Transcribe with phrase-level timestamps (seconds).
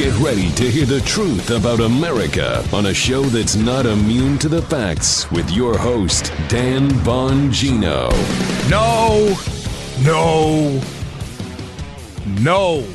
[0.00, 4.48] Get ready to hear the truth about America on a show that's not immune to
[4.48, 8.10] the facts with your host, Dan Bongino.
[8.70, 9.36] No,
[10.02, 10.80] no,
[12.40, 12.86] no.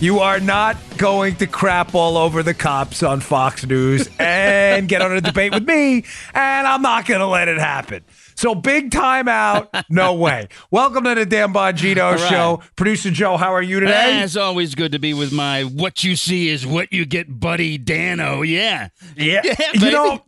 [0.00, 5.00] You are not going to crap all over the cops on Fox News and get
[5.00, 6.04] on a debate with me,
[6.34, 8.02] and I'm not going to let it happen.
[8.34, 9.74] So big time out.
[9.88, 10.48] No way.
[10.70, 12.30] Welcome to the Dan Bongino right.
[12.30, 12.62] Show.
[12.76, 14.22] Producer Joe, how are you today?
[14.22, 17.78] It's always good to be with my what you see is what you get, buddy
[17.78, 18.42] Dano.
[18.42, 18.88] Yeah.
[19.16, 19.40] Yeah.
[19.44, 20.24] Yeah, you know,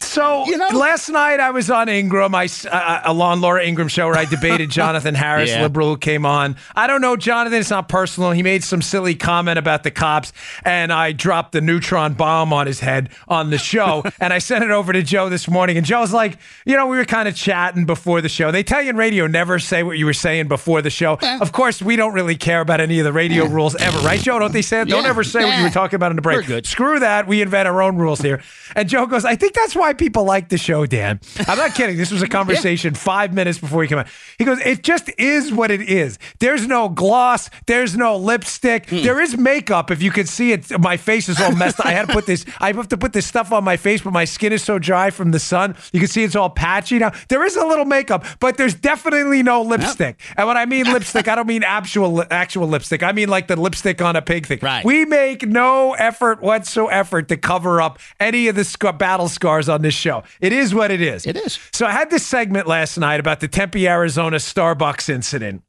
[0.00, 0.68] so You know?
[0.68, 4.24] last night I was on Ingraham, I uh, uh, on Laura Ingraham show where I
[4.24, 5.62] debated Jonathan Harris, Yeah.
[5.62, 6.56] liberal who came on.
[6.74, 8.30] I don't know Jonathan; it's not personal.
[8.32, 10.32] He made some silly comment about the cops,
[10.64, 14.64] and I dropped the neutron bomb on his head on the show, and I sent
[14.64, 15.76] it over to Joe this morning.
[15.76, 18.50] And Joe's like, you know, we were kind of chatting before the show.
[18.50, 21.18] They tell you in radio never say what you were saying before the show.
[21.40, 24.38] Of course, we don't really care about any of the radio rules ever, right, Joe?
[24.38, 24.88] Don't they say it?
[24.88, 26.66] Don't ever say what you were talking about in the break.
[26.66, 27.26] Screw that.
[27.26, 28.42] We invent our own rules here.
[28.76, 31.20] And Joe goes, I think that's why people like the show, Dan.
[31.46, 31.96] I'm not kidding.
[31.96, 34.08] This was a conversation five minutes before he came out.
[34.38, 36.18] He goes, It just is what it is.
[36.40, 37.50] There's no gloss.
[37.66, 38.88] There's no lipstick.
[38.88, 39.02] Hmm.
[39.02, 39.90] There is makeup.
[39.90, 41.86] If you could see it, my face is all messed up.
[41.86, 44.12] I had to put this, I have to put this stuff on my face, but
[44.12, 45.76] my skin is so dry from the sun.
[45.92, 47.12] You can see it's all patchy now.
[47.28, 50.20] There is a little makeup, but there's definitely no lipstick.
[50.36, 53.02] And when I mean lipstick, I don't mean actual actual lipstick.
[53.02, 54.58] I mean like the lipstick on a pig thing.
[54.62, 54.84] Right.
[54.84, 59.77] We make no effort whatsoever to cover up any of the scar- battle scars on
[59.82, 60.22] this show.
[60.40, 61.26] It is what it is.
[61.26, 61.58] It is.
[61.72, 65.62] So I had this segment last night about the Tempe, Arizona Starbucks incident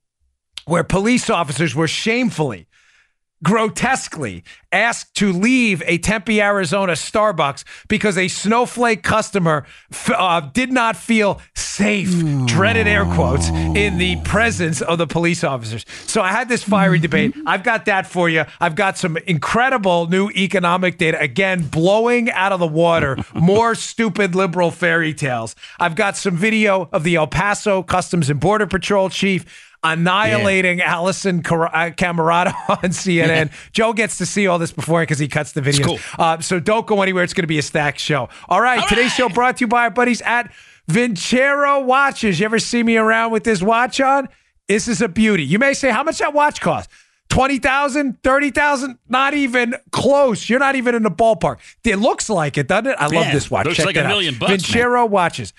[0.70, 2.68] where police officers were shamefully
[3.44, 10.72] grotesquely asked to leave a Tempe, Arizona Starbucks because a snowflake customer f- uh, did
[10.72, 12.12] not feel safe,
[12.46, 15.86] dreaded air quotes, in the presence of the police officers.
[16.06, 17.34] So I had this fiery debate.
[17.46, 18.44] I've got that for you.
[18.60, 24.36] I've got some incredible new economic data, again, blowing out of the water, more stupid
[24.36, 25.56] liberal fairy tales.
[25.80, 31.44] I've got some video of the El Paso Customs and Border Patrol chief annihilating Alisyn
[31.44, 33.52] Car- uh, Camerota on CNN.
[33.72, 35.86] Joe gets to see all this before because he cuts the video.
[35.86, 36.00] cool.
[36.18, 37.24] Uh, so don't go anywhere.
[37.24, 38.30] It's going to be a stacked show.
[38.48, 40.52] All right, today's show brought to you by our buddies at
[40.90, 42.40] Vincero Watches.
[42.40, 44.28] You ever see me around with this watch on?
[44.68, 45.44] This is a beauty.
[45.46, 46.90] You may say, how much that watch cost?
[47.30, 50.50] 20,000, 30,000, not even close.
[50.50, 51.58] You're not even in the ballpark.
[51.84, 52.96] It looks like it, doesn't it?
[53.00, 53.66] I love Yeah, this watch.
[53.66, 54.08] looks Check like a out.
[54.08, 54.60] million bucks, man.
[54.60, 55.54] Vincero Watches.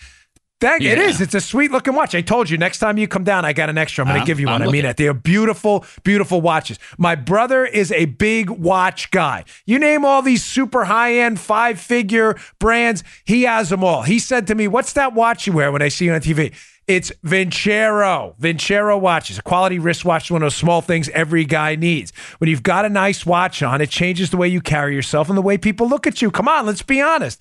[0.60, 1.00] That, Yeah.
[1.00, 1.20] is.
[1.20, 2.14] It's a sweet looking watch.
[2.14, 4.02] I told you next time you come down, I got an extra.
[4.04, 4.26] I'm going to uh-huh.
[4.26, 4.56] give you one.
[4.62, 4.90] I'm I mean looking.
[4.90, 4.96] it.
[4.98, 6.78] They are beautiful, beautiful watches.
[6.98, 9.44] My brother is a big watch guy.
[9.64, 14.02] You name all these super high end, five figure brands, he has them all.
[14.02, 16.54] He said to me, What's that watch you wear when I see you on TV?
[16.90, 18.36] It's Vincero.
[18.40, 19.38] Vincero watches.
[19.38, 22.12] A quality wristwatch is one of those small things every guy needs.
[22.38, 25.38] When you've got a nice watch on, it changes the way you carry yourself and
[25.38, 26.32] the way people look at you.
[26.32, 27.40] Come on, let's be honest.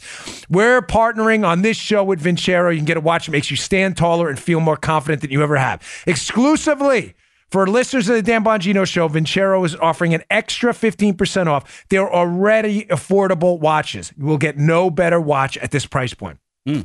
[0.51, 2.71] We're partnering on this show with Vincero.
[2.71, 5.31] You can get a watch that makes you stand taller and feel more confident than
[5.31, 5.81] you ever have.
[6.05, 7.15] Exclusively.
[7.49, 12.07] For listeners of the Dan Bongino Show, Vincero is offering an extra 15% off their
[12.07, 14.13] already affordable watches.
[14.15, 16.37] You will get no better watch at this price point.
[16.67, 16.81] Hmm.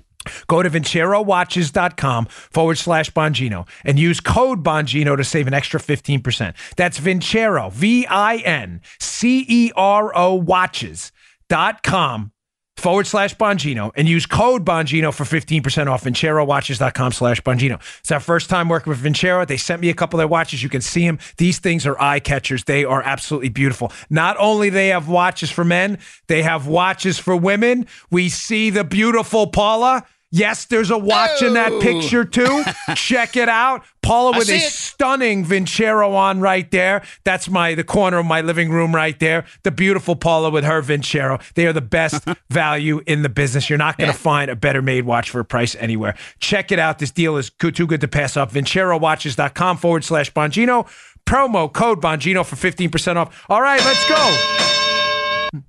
[0.46, 6.54] Go to vincerowatches.com forward slash Bongino and use code Bongino to save an extra 15%.
[6.76, 12.32] That's Vincero, V I N C E R O watches.com
[12.76, 17.80] forward slash Bongino and use code Bongino for 15% off VinceroWatches.com slash Bongino.
[18.00, 19.46] It's our first time working with Vincero.
[19.46, 20.62] They sent me a couple of their watches.
[20.62, 21.18] You can see them.
[21.36, 22.64] These things are eye catchers.
[22.64, 23.92] They are absolutely beautiful.
[24.10, 27.86] Not only they have watches for men, they have watches for women.
[28.10, 30.04] We see the beautiful Paula.
[30.36, 31.80] Yes, there's a watch in that Oh.
[31.80, 32.64] picture too.
[32.96, 33.84] Check it out.
[34.02, 34.62] Paula with a it.
[34.62, 37.04] stunning Vincero on right there.
[37.22, 39.44] That's my the corner of my living room right there.
[39.62, 41.40] The beautiful Paula with her Vincero.
[41.54, 43.70] They are the best value in the business.
[43.70, 46.16] You're not going to find a better made watch for a price anywhere.
[46.40, 46.98] Check it out.
[46.98, 48.50] This deal is good, too good to pass up.
[48.50, 50.88] VinceroWatches.com forward slash Bongino.
[51.26, 53.44] Promo code Bongino for 15% off.
[53.48, 55.60] All right, let's go.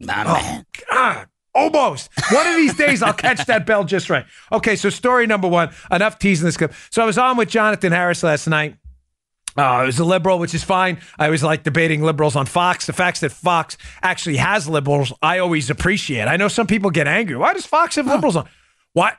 [0.00, 0.64] My man.
[0.66, 2.10] Oh, God, almost.
[2.30, 4.24] One of these days, I'll catch that bell just right.
[4.52, 5.70] Okay, so story number one.
[5.90, 6.72] Enough teasing this clip.
[6.90, 8.76] So I was on with Jonathan Harris last night.
[9.56, 11.00] Uh, it was a liberal, which is fine.
[11.18, 12.86] I always like debating liberals on Fox.
[12.86, 16.28] The fact that Fox actually has liberals, I always appreciate.
[16.28, 17.36] I know some people get angry.
[17.36, 18.48] Why does Fox have liberals on?
[18.92, 19.16] What?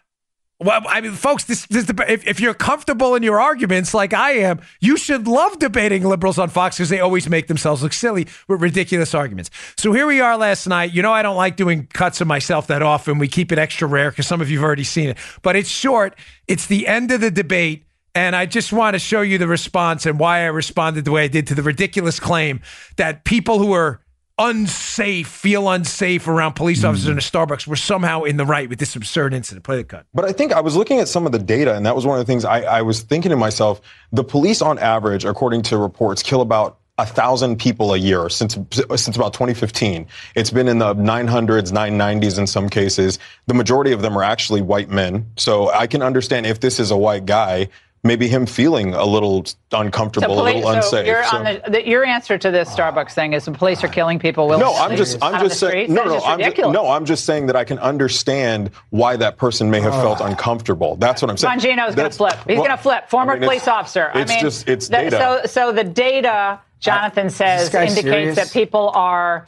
[0.63, 4.33] Well, I mean, folks, this, this if, if you're comfortable in your arguments like I
[4.33, 8.27] am, you should love debating liberals on Fox because they always make themselves look silly
[8.47, 9.49] with ridiculous arguments.
[9.75, 10.93] So here we are last night.
[10.93, 13.17] You know, I don't like doing cuts of myself that often.
[13.17, 15.69] We keep it extra rare because some of you have already seen it, but it's
[15.69, 16.15] short.
[16.47, 17.87] It's the end of the debate.
[18.13, 21.23] And I just want to show you the response and why I responded the way
[21.23, 22.61] I did to the ridiculous claim
[22.97, 24.01] that people who are
[24.37, 27.11] unsafe, feel unsafe around police officers hmm.
[27.11, 29.63] in a Starbucks were somehow in the right with this absurd incident.
[29.63, 30.05] Play the cut.
[30.13, 32.19] But I think I was looking at some of the data, and that was one
[32.19, 33.81] of the things I, I was thinking to myself.
[34.11, 38.57] The police, on average, according to reports, kill about a thousand people a year since
[38.95, 40.05] since about 2015.
[40.35, 43.17] It's been in the 900s, 990s in some cases.
[43.47, 45.25] The majority of them are actually white men.
[45.37, 47.69] So I can understand if this is a white guy,
[48.03, 51.05] maybe him feeling a little uncomfortable, police- a little unsafe.
[51.05, 53.87] your, So- on the, the, your answer to this Starbucks thing is the police are
[53.87, 54.73] killing people willingly.
[54.73, 55.91] no, I'm just, I'm just saying, streets?
[55.91, 59.69] no, no, I'm just, no, I'm just saying that I can understand why that person
[59.69, 60.95] may have felt uncomfortable.
[60.95, 61.59] That's what I'm saying.
[61.59, 62.37] Bongino's going to flip.
[62.47, 63.09] He's well, going to flip.
[63.09, 64.11] Former I mean, police officer.
[64.15, 65.41] It's I mean, just, it's the- data.
[65.45, 68.35] So, so the data, Jonathan says, indicates serious?
[68.37, 69.45] that people are.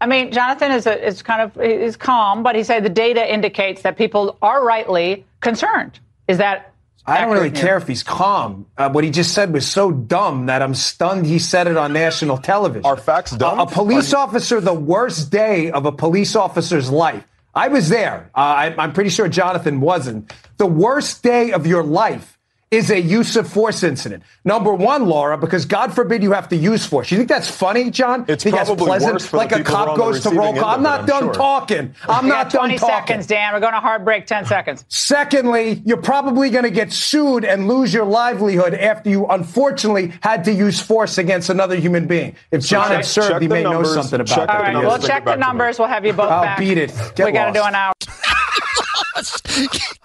[0.00, 3.32] I mean, Jonathan is a, is kind of is calm, but he said the data
[3.32, 5.98] indicates that people are rightly concerned.
[6.28, 6.73] Is that?
[7.06, 8.66] I don't really care if he's calm.
[8.78, 11.92] Uh, what he just said was so dumb that I'm stunned he said it on
[11.92, 12.86] national television.
[12.86, 13.58] Are facts dumb?
[13.58, 17.24] A, a police officer, the worst day of a police officer's life.
[17.54, 18.30] I was there.
[18.34, 20.32] Uh, I, I'm pretty sure Jonathan wasn't.
[20.56, 22.33] The worst day of your life
[22.74, 24.22] is a use of force incident.
[24.44, 27.10] Number one, Laura, because God forbid you have to use force.
[27.10, 28.24] You think that's funny, John?
[28.28, 29.12] It's think that's probably pleasant?
[29.14, 30.64] worse for the like a people cop goes to roll call.
[30.74, 31.32] I'm not I'm done sure.
[31.34, 31.94] talking.
[32.08, 32.94] I'm We not got done 20 talking.
[32.96, 33.54] seconds, Dan.
[33.54, 34.26] We're going to hard break.
[34.26, 34.84] 10 seconds.
[34.88, 40.44] Secondly, you're probably going to get sued and lose your livelihood after you unfortunately had
[40.44, 42.34] to use force against another human being.
[42.50, 44.56] If John check- had served, check he the may know something about check that.
[44.56, 45.46] All right, we'll check the it back to me.
[45.46, 45.78] numbers.
[45.78, 46.58] We'll have you both I'll back.
[46.58, 46.92] beat it.
[47.14, 47.92] Get we got to do an hour.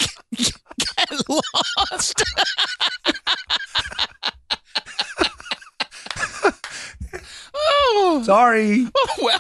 [1.28, 2.24] lost.
[7.54, 8.88] oh, Sorry.
[9.22, 9.40] well.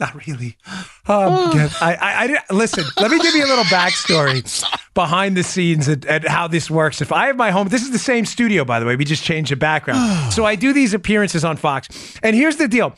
[0.00, 0.56] Not really.
[1.08, 2.84] Um, yeah, I, I, I didn't- listen.
[3.00, 4.44] Let me give you a little backstory
[4.94, 7.00] behind the scenes and how this works.
[7.00, 8.94] If I have my home, this is the same studio, by the way.
[8.94, 10.32] We just changed the background.
[10.32, 11.88] so I do these appearances on Fox.
[12.22, 12.94] And here's the deal: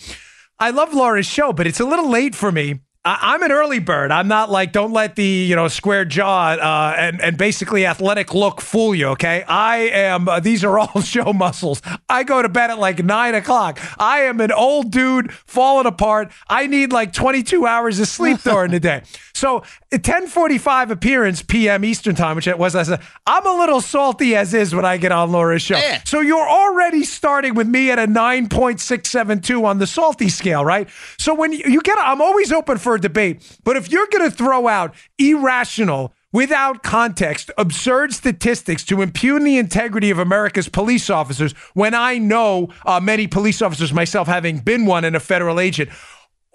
[0.59, 2.81] I love Laura's show, but it's a little late for me.
[3.05, 4.11] I, I'm an early bird.
[4.11, 8.35] I'm not like don't let the you know square jaw uh, and and basically athletic
[8.35, 9.09] look fool you.
[9.09, 10.29] Okay, I am.
[10.29, 11.81] Uh, these are all show muscles.
[12.09, 13.81] I go to bed at like nine o'clock.
[13.99, 16.31] I am an old dude falling apart.
[16.49, 19.03] I need like 22 hours of sleep during the day.
[19.33, 21.85] So 10:45 appearance p.m.
[21.85, 24.99] Eastern time, which it was last night, I'm a little salty as is when I
[24.99, 25.79] get on Laura's show.
[25.79, 26.03] Yeah.
[26.05, 30.89] So you're already starting with me at a 9.672 on the salty scale, right?
[31.19, 34.29] So when you, you get, I'm always open for a debate, but if you're going
[34.31, 41.11] to throw out irrational, without context, absurd statistics to impugn the integrity of America's police
[41.11, 45.61] officers, when I know uh, many police officers myself, having been one and a federal
[45.61, 45.91] agent.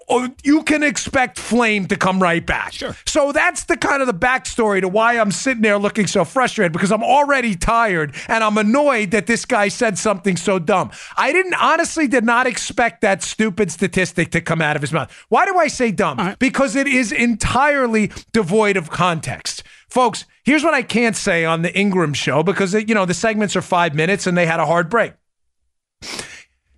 [0.08, 2.72] Oh, You can expect flame to come right back.
[2.72, 2.96] Sure.
[3.06, 6.72] So that's the kind of the backstory to why I'm sitting there looking so frustrated
[6.72, 10.90] because I'm already tired and I'm annoyed that this guy said something so dumb.
[11.16, 15.10] I didn't honestly did not expect that stupid statistic to come out of his mouth.
[15.28, 16.36] Why do I say dumb?
[16.38, 19.64] Because it is entirely devoid of context.
[19.88, 23.56] Folks, here's what I can't say on the Ingraham show because you know the segments
[23.56, 25.14] are 5 minutes and they had a hard break.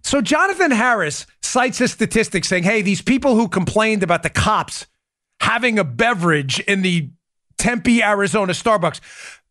[0.09, 4.87] So Jonathan Harris cites a statistic saying, hey, these people who complained about the cops
[5.39, 7.11] having a beverage in the
[7.59, 9.03] Tempe, Arizona Starbucks,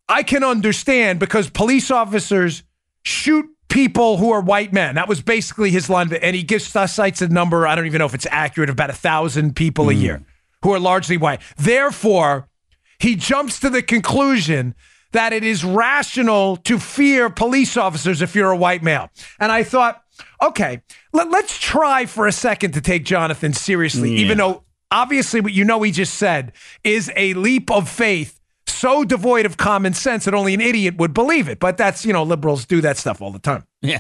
[0.10, 2.64] I can understand because police officers
[3.04, 4.96] shoot people who are white men.
[4.96, 6.12] That was basically his line.
[6.12, 8.90] And he gives us cites a number, I don't even know if it's accurate, about
[8.90, 10.02] a thousand people a hmm.
[10.02, 10.26] year
[10.64, 11.40] who are largely white.
[11.58, 12.50] Therefore,
[12.98, 14.74] he jumps to the conclusion
[15.12, 19.12] that it is rational to fear police officers if you're a white male.
[19.40, 20.02] And I thought,
[20.42, 20.82] okay,
[21.14, 25.64] let, us try for a second to take Jonathan seriously, even though obviously what you
[25.66, 30.34] know he just said is a leap of faith so devoid of common sense that
[30.34, 31.60] only an idiot would believe it.
[31.60, 33.66] But that's, you know, liberals do that stuff all the time.
[33.82, 34.00] Yeah.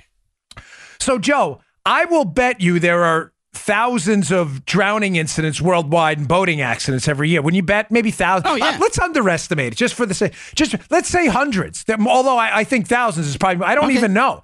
[0.99, 6.61] So, Joe, I will bet you there are thousands of drowning incidents worldwide and boating
[6.61, 7.41] accidents every year.
[7.41, 8.51] When you bet, maybe thousands.
[8.51, 8.75] Oh, yeah.
[8.75, 10.33] Uh, let's underestimate it just for the sake.
[10.53, 11.83] Just let's say hundreds.
[11.85, 13.65] That- Although I, I think thousands is probably.
[13.65, 13.95] I don't Okay.
[13.95, 14.43] even know.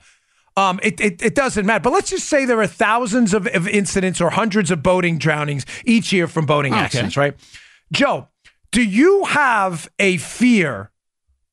[0.55, 1.81] Um, it, it, it doesn't matter.
[1.81, 5.65] But let's just say there are thousands of, of incidents or hundreds of boating drownings
[5.86, 6.81] each year from boating Okay.
[6.83, 7.33] accidents, right?
[7.91, 8.27] Joe,
[8.72, 10.91] do you have a fear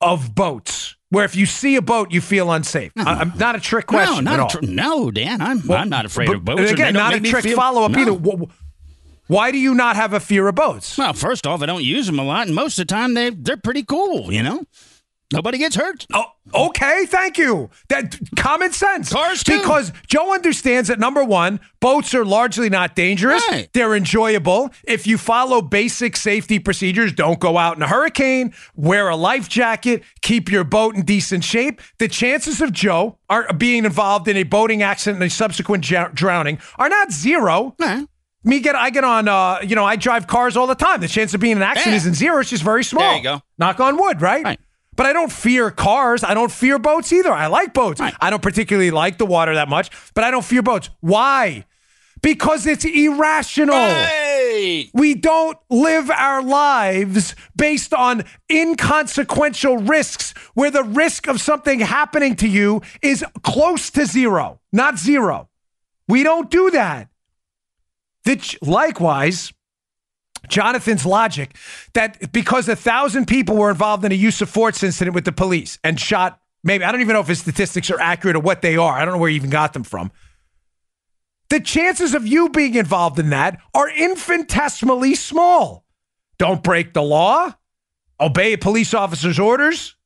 [0.03, 2.93] of boats where if you see a boat, you feel unsafe?
[2.97, 5.41] I- I'm not a trick question no, not tr- no, Dan.
[5.41, 6.71] I'm I'm not afraid But- of boats.
[6.71, 7.99] again, don't a trick feel- follow up no.
[8.01, 8.13] either.
[8.13, 10.99] Wh- wh- Why do you not have a fear of boats?
[10.99, 13.31] Well, first off, I don't use them a lot, and most of the time they
[13.31, 14.33] they're pretty cool.
[14.33, 14.65] You know,
[15.33, 16.07] nobody gets hurt.
[16.13, 17.71] Oh, okay, thank you.
[17.89, 19.13] That common sense.
[19.13, 19.59] Cars, too.
[19.59, 23.43] Because Joe understands that number one, boats are largely not dangerous.
[23.51, 23.69] Right.
[23.73, 24.71] They're enjoyable.
[24.87, 29.49] If you follow basic safety procedures, don't go out in a hurricane, wear a life
[29.49, 31.81] jacket, keep your boat in decent shape.
[31.99, 36.59] The chances of Joe are being involved in a boating accident and a subsequent drowning
[36.79, 37.75] are not zero.
[37.79, 38.03] Nah.
[38.43, 41.03] Me get I get on uh you know I drive cars all the time.
[41.03, 41.97] The chance of being in an accident Yeah.
[41.99, 42.41] isn't zero.
[42.41, 43.03] It's just very small.
[43.03, 43.43] There you go.
[43.59, 44.43] Knock on wood, right?
[44.43, 44.61] Right.
[45.01, 46.23] But I don't fear cars.
[46.23, 47.33] I don't fear boats either.
[47.33, 48.01] I like boats.
[48.01, 48.13] Right.
[48.21, 50.91] I don't particularly like the water that much, but I don't fear boats.
[51.01, 51.65] Why?
[52.21, 53.77] Because it's irrational.
[53.77, 54.91] Hey!
[54.93, 62.37] We don't live our lives based on inconsequential risks where the risk of something happening
[62.37, 65.49] to you is close to zero, not zero.
[66.09, 67.09] We don't do that.
[68.27, 69.51] That likewise,
[70.49, 71.57] Jonathan's logic
[71.93, 75.33] that because a thousand people were involved in a use of force incident with the
[75.33, 78.63] police and shot, maybe, I don't even know if his statistics are accurate or what
[78.63, 78.95] they are.
[78.95, 80.11] I don't know where he even got them from.
[81.51, 85.85] The chances of you being involved in that are infinitesimally small.
[86.39, 87.53] Don't break the law,
[88.21, 89.97] obey a police officer's orders,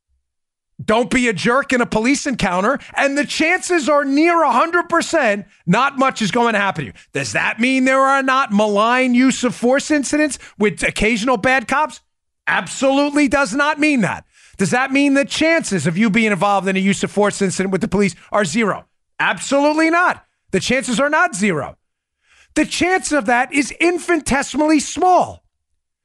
[0.83, 5.99] don't be a jerk in a police encounter, and the chances are near 100% not
[5.99, 6.93] much is going to happen to you.
[7.13, 12.01] Does that mean there are not malign use of force incidents with occasional bad cops?
[12.47, 14.25] Absolutely does not mean that.
[14.57, 17.73] Does that mean the chances of you being involved in a use of force incident
[17.73, 18.87] with the police are zero?
[19.19, 20.25] Absolutely not.
[20.51, 21.77] The chances are not zero.
[22.55, 25.45] The chance of that is infinitesimally small.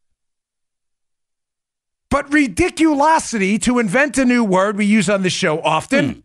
[2.11, 6.20] But ridiculosity, to invent a new word we use on the show often, hmm.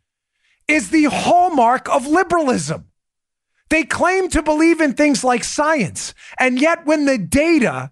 [0.68, 2.87] is the hallmark of liberalism.
[3.70, 7.92] They claim to believe in things like science, and yet when the data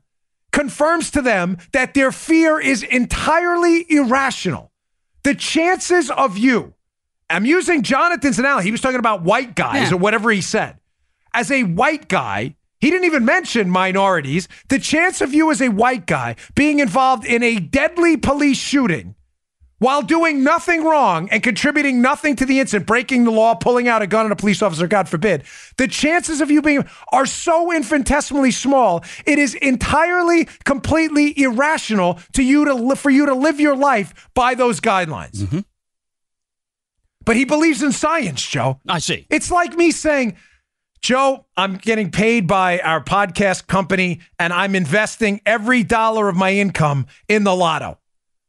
[0.52, 4.72] confirms to them that their fear is entirely irrational,
[5.24, 6.74] the chances of you,
[7.30, 9.96] I'm using Jonathan's analogy, he was talking about white guys Yeah.
[9.96, 10.78] or whatever he said.
[11.34, 14.48] As a white guy, he didn't even mention minorities.
[14.70, 19.16] The chance of you as a white guy being involved in a deadly police shooting
[19.80, 24.02] while doing nothing wrong and contributing nothing to the incident, breaking the law, pulling out
[24.02, 25.44] a gun on a police officer, God forbid,
[25.78, 29.04] the chances of you being are so infinitesimally small.
[29.26, 34.56] It is entirely, completely irrational to you to for you to live your life by
[34.56, 35.38] those guidelines.
[35.38, 35.60] Mm-hmm.
[37.26, 38.80] But he believes in science, Joe.
[38.88, 39.26] I see.
[39.30, 40.38] It's like me saying,
[41.02, 46.54] Joe, I'm getting paid by our podcast company and I'm investing every dollar of my
[46.54, 48.00] income in the lotto.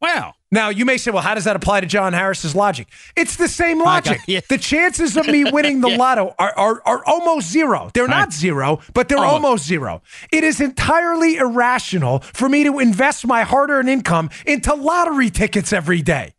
[0.00, 0.34] Wow.
[0.52, 2.86] Now, you may say, well, how does that apply to John Harris's logic?
[3.16, 4.20] It's the same logic.
[4.28, 4.40] yeah.
[4.48, 7.90] The chances of me winning the lotto are, are, are almost zero.
[7.94, 8.32] They're not Right.
[8.32, 9.34] zero, but they're Almost.
[9.44, 10.02] almost zero.
[10.30, 15.72] It is entirely irrational for me to invest my hard earned income into lottery tickets
[15.72, 16.34] every day.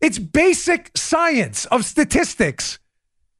[0.00, 2.78] It's basic science of statistics.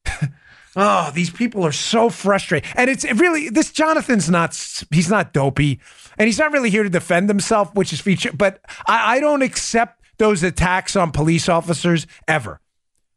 [0.76, 2.69] oh, these people are so frustrated.
[2.76, 4.55] And it's really this Jonathan's not
[4.91, 5.81] he's not dopey
[6.18, 9.42] and he's not really here to defend himself, which is feature, but I, I don't
[9.42, 12.61] accept those attacks on police officers ever.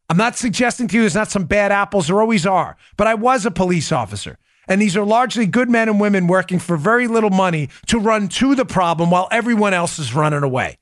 [0.08, 3.14] I'm not suggesting to you there's not some bad apples, there always are, but I
[3.14, 4.38] was a police officer.
[4.68, 8.28] And these are largely good men and women working for very little money to run
[8.28, 10.78] to the problem while everyone else is running away.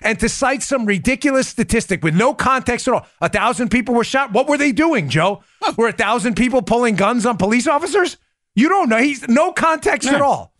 [0.00, 3.06] And to cite some ridiculous statistic with no context at all.
[3.20, 4.32] A thousand people were shot.
[4.32, 5.42] What were they doing, Joe?
[5.76, 8.16] Were a thousand people pulling guns on police officers?
[8.54, 8.98] You don't know.
[8.98, 10.52] He's no context at all.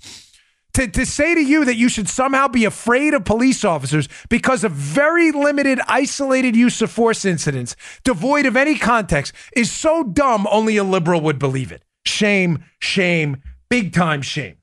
[0.79, 4.63] To, to say to you that you should somehow be afraid of police officers because
[4.63, 10.47] of very limited, isolated use of force incidents, devoid of any context, is so dumb
[10.53, 11.83] only a liberal would believe it.
[12.07, 14.59] Shame, shame, big time shame.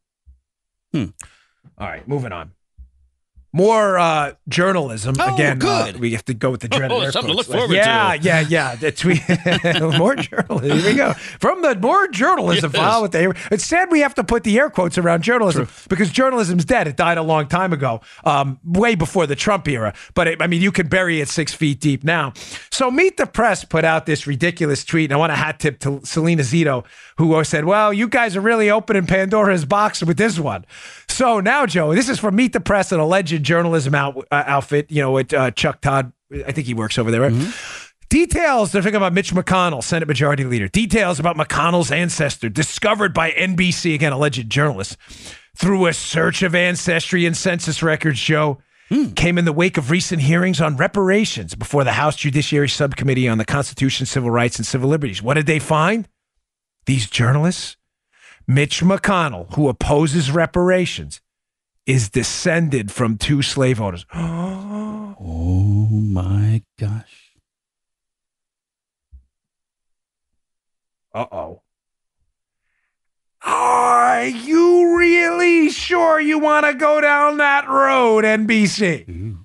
[0.94, 1.08] Hmm.
[1.78, 2.52] All right, moving on.
[3.56, 5.64] More uh, journalism Oh, again.
[5.64, 8.12] uh, we have to go with the dreaded Oh, air something to look forward yeah,
[8.18, 8.22] to.
[8.22, 9.22] Yeah, yeah, The tweet.
[9.98, 10.78] more journalism.
[10.80, 12.82] Here we go from the more journalism Yes.
[12.82, 13.20] file with the.
[13.20, 16.86] air- It's sad we have to put the air quotes around journalism because journalism's dead.
[16.90, 19.94] It died a long time ago, um, way before the Trump era.
[20.16, 22.34] But it, I mean, you can bury it six feet deep now.
[22.72, 25.80] So Meet the Press put out this ridiculous tweet, and I want a hat tip
[25.80, 26.84] to Selena Zito,
[27.18, 30.66] who said, "Well, you guys are really opening Pandora's box with this one."
[31.08, 34.92] So now, Joe, this is from Meet the Press, an alleged journalism out, uh, outfit.
[34.92, 36.12] You know, with uh, Chuck Todd.
[36.46, 37.22] I think he works over there.
[37.22, 37.54] Right?
[38.10, 40.68] Details, they're talking about Mitch McConnell, Senate Majority Leader.
[40.68, 44.98] Details about McConnell's ancestor discovered by NBC, again, alleged journalists,
[45.56, 48.60] through a search of ancestry and census records show
[49.16, 53.40] came in the wake of recent hearings on reparations before the House Judiciary Subcommittee on
[53.40, 55.24] the Constitution, Civil Rights, and Civil Liberties.
[55.24, 56.08] What did they find?
[56.86, 57.78] These journalists,
[58.48, 61.22] Mitch McConnell, who opposes reparations,
[61.86, 64.06] is descended from two slave owners.
[65.18, 67.32] Oh my gosh.
[71.14, 71.62] Uh oh.
[73.44, 79.38] Are you really sure you want to go down that road, NBC?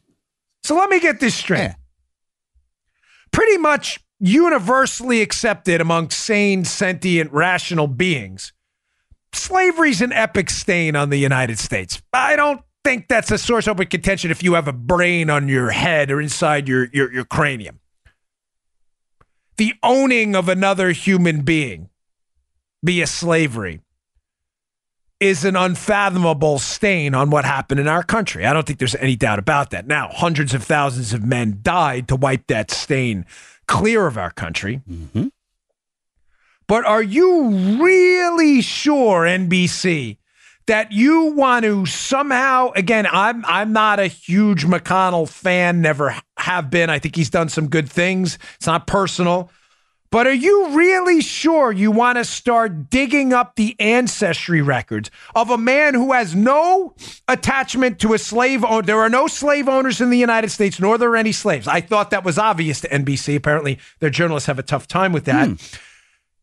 [0.65, 1.59] So let me get this straight.
[1.59, 1.75] Yeah.
[3.31, 8.53] Pretty much universally accepted among sane, sentient, rational beings,
[9.33, 12.03] slavery's an epic stain on the United States.
[12.13, 15.71] I don't think that's a source of contention if you have a brain on your
[15.71, 17.81] head or inside your, your, your cranium.
[19.57, 21.91] The owning of another human being
[22.83, 23.81] via slavery
[25.21, 28.47] is an unfathomable stain on what happened in our country.
[28.47, 29.87] I don't think there's any doubt about that.
[29.87, 33.27] Now, hundreds of thousands of men died to wipe that stain
[33.69, 34.81] clear of our country.
[34.91, 35.29] Mm-hmm.
[36.71, 37.49] But are you
[37.83, 40.19] really sure, NBC,
[40.69, 46.71] that you want to somehow again I'm I'm not a huge McConnell fan never have
[46.71, 49.51] been I think he's done some good things it's not personal
[50.13, 55.51] but are you really sure you want to start digging up the ancestry records of
[55.51, 56.95] a man who has no
[57.27, 58.83] attachment to a slave owner?
[58.83, 61.69] There are no slave owners in the United States, nor there are there any slaves.
[61.69, 63.37] I thought that was obvious to NBC.
[63.37, 65.47] Apparently, their journalists have a tough time with that.
[65.47, 65.55] Hmm.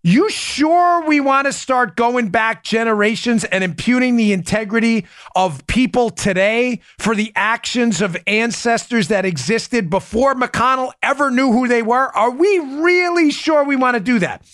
[0.07, 6.11] You sure we want to start going back generations and imputing the integrity of people
[6.11, 12.05] today for the actions of ancestors that existed before McConnell ever knew who they were?
[12.15, 14.45] Are we really sure we want to do that?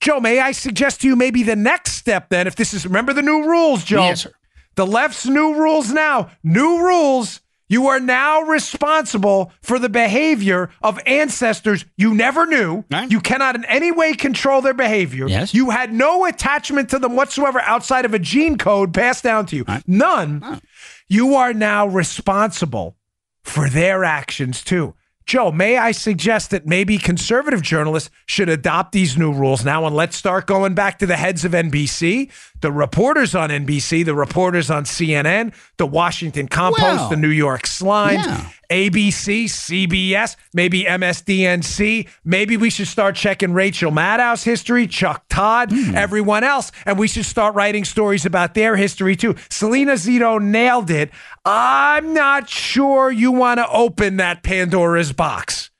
[0.00, 3.12] Joe, may I suggest to you maybe the next step then, if this is, remember
[3.12, 4.04] the new rules, Joe?
[4.04, 4.32] Yes, sir.
[4.76, 7.40] The left's new rules now, new rules.
[7.68, 12.84] You are now responsible for the behavior of ancestors you never knew.
[12.90, 13.10] Right.
[13.10, 15.28] You cannot in any way control their behavior.
[15.28, 15.52] Yes.
[15.52, 19.56] You had no attachment to them whatsoever outside of a gene code passed down to
[19.56, 19.64] you.
[19.86, 20.60] None.
[21.08, 22.96] You are now responsible
[23.42, 24.94] for their actions too.
[25.28, 29.94] Joe, may I suggest that maybe conservative journalists should adopt these new rules now and
[29.94, 34.70] let's start going back to the heads of NBC, the reporters on NBC, the reporters
[34.70, 38.50] on CNN, the Washington Compost, Well, the New York Slimes, yeah.
[38.70, 42.08] ABC, CBS, maybe MSDNC.
[42.24, 45.94] Maybe we should start checking Rachel Maddow's history, Chuck Todd, hmm.
[45.94, 49.34] everyone else, and we should start writing stories about their history too.
[49.50, 51.10] Selena Zito nailed it.
[51.44, 55.70] I'm not sure you want to open that Pandora's box.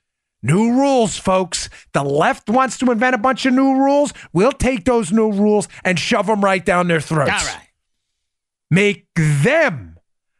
[0.41, 1.69] New rules, folks.
[1.93, 4.13] The left wants to invent a bunch of new rules.
[4.31, 7.67] We'll take those new rules and shove them right down their throats All right.
[8.71, 9.97] make them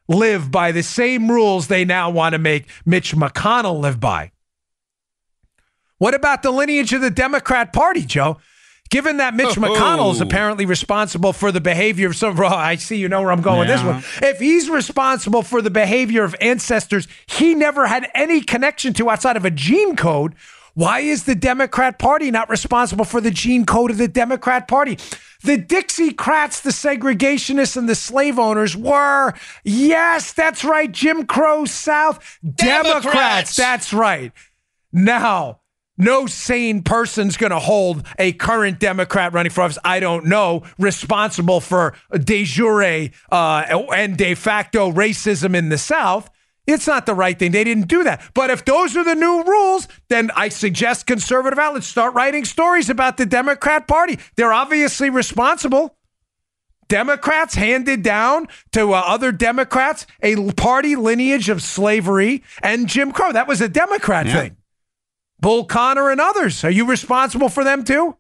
[0.08, 4.32] live by the same rules they now want to make Mitch McConnell live by.
[5.98, 8.38] What about the lineage of the Democrat Party, Joe?
[8.90, 9.62] Given that Mitch Oh.
[9.62, 13.32] McConnell is apparently responsible for the behavior of some, oh, I see you know where
[13.32, 14.04] I'm going with this one.
[14.22, 19.38] If he's responsible for the behavior of ancestors he never had any connection to outside
[19.38, 20.34] of a gene code,
[20.74, 24.98] why is the Democrat Party not responsible for the gene code of the Democrat Party?
[25.42, 32.40] The Dixiecrats, the segregationists, and the slave owners were, yes, that's right, Jim Crow South
[32.44, 33.04] Democrats.
[33.04, 33.56] Democrats.
[33.56, 34.32] That's right.
[34.92, 35.59] Now,
[36.00, 40.64] no sane person's going to hold a current Democrat running for office, I don't know,
[40.80, 46.30] responsible for de jure uh, and de facto racism in the South.
[46.66, 47.52] It's not the right thing.
[47.52, 48.22] They didn't do that.
[48.36, 52.90] But if those are the new rules, then I suggest conservative outlets start writing stories
[52.90, 54.20] about the Democrat Party.
[54.36, 55.96] They're obviously responsible.
[56.88, 63.32] Democrats handed down to uh, other Democrats a party lineage of slavery and Jim Crow.
[63.32, 64.34] That was a Democrat Yeah.
[64.42, 64.56] thing.
[65.42, 66.64] Bull Connor and others.
[66.64, 68.16] Are you responsible for them too?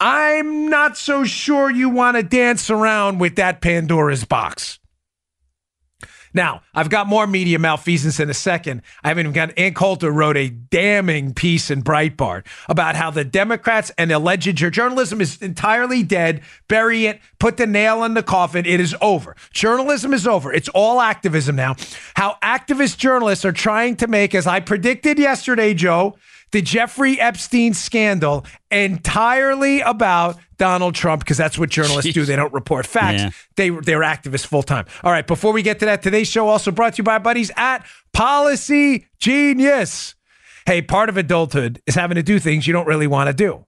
[0.00, 4.79] I'm not so sure you want to dance around with that Pandora's box.
[6.32, 8.82] Now, I've got more media malfeasance in a second.
[9.02, 13.24] I haven't even got Ann Coulter wrote a damning piece in Breitbart about how the
[13.24, 16.42] Democrats and alleged journalism is entirely dead.
[16.68, 18.64] Bury it, put the nail in the coffin.
[18.66, 19.36] It is over.
[19.52, 20.52] Journalism is over.
[20.52, 21.74] It's all activism now.
[22.14, 26.16] How activist journalists are trying to make, as I predicted yesterday, Joe,
[26.52, 32.24] the Jeffrey Epstein scandal entirely about Donald Trump because that's what journalists do.
[32.24, 33.22] They don't report facts.
[33.22, 33.30] Yeah.
[33.56, 34.86] They they're activists full time.
[35.02, 35.26] All right.
[35.26, 37.86] Before we get to that, today's show also brought to you by our buddies at
[38.12, 40.14] Policy Genius.
[40.66, 43.64] Hey, part of adulthood is having to do things you don't really want to do.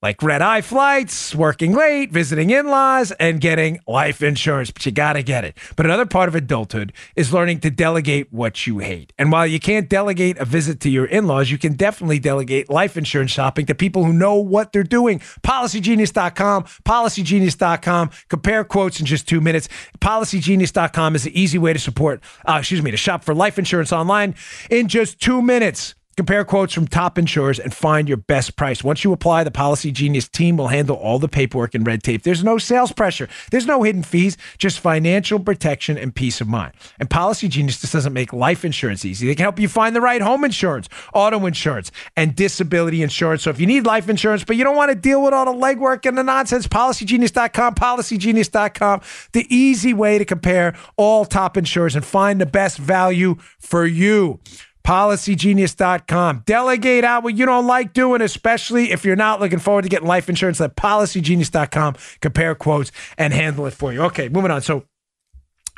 [0.00, 4.70] Like red eye flights, working late, visiting in laws, and getting life insurance.
[4.70, 5.58] But you got to get it.
[5.76, 9.12] But another part of adulthood is learning to delegate what you hate.
[9.18, 12.70] And while you can't delegate a visit to your in laws, you can definitely delegate
[12.70, 15.18] life insurance shopping to people who know what they're doing.
[15.42, 18.10] PolicyGenius.com, PolicyGenius.com.
[18.28, 19.68] Compare quotes in just two minutes.
[20.00, 23.92] PolicyGenius.com is the easy way to support, uh, excuse me, to shop for life insurance
[23.92, 24.34] online
[24.70, 25.94] in just two minutes.
[26.18, 28.82] Compare quotes from top insurers and find your best price.
[28.82, 32.24] Once you apply, the Policy Genius team will handle all the paperwork and red tape.
[32.24, 33.28] There's no sales pressure.
[33.52, 36.74] There's no hidden fees, just financial protection and peace of mind.
[36.98, 39.28] And Policy Genius just doesn't make life insurance easy.
[39.28, 43.44] They can help you find the right home insurance, auto insurance, and disability insurance.
[43.44, 45.52] So if you need life insurance, but you don't want to deal with all the
[45.52, 52.04] legwork and the nonsense, policygenius.com, policygenius.com, the easy way to compare all top insurers and
[52.04, 54.40] find the best value for you
[54.88, 56.44] policygenius.com.
[56.46, 60.08] Delegate out what you don't like doing, especially if you're not looking forward to getting
[60.08, 60.60] life insurance.
[60.60, 64.00] Let policygenius.com compare quotes and handle it for you.
[64.04, 64.62] Okay, moving on.
[64.62, 64.86] So,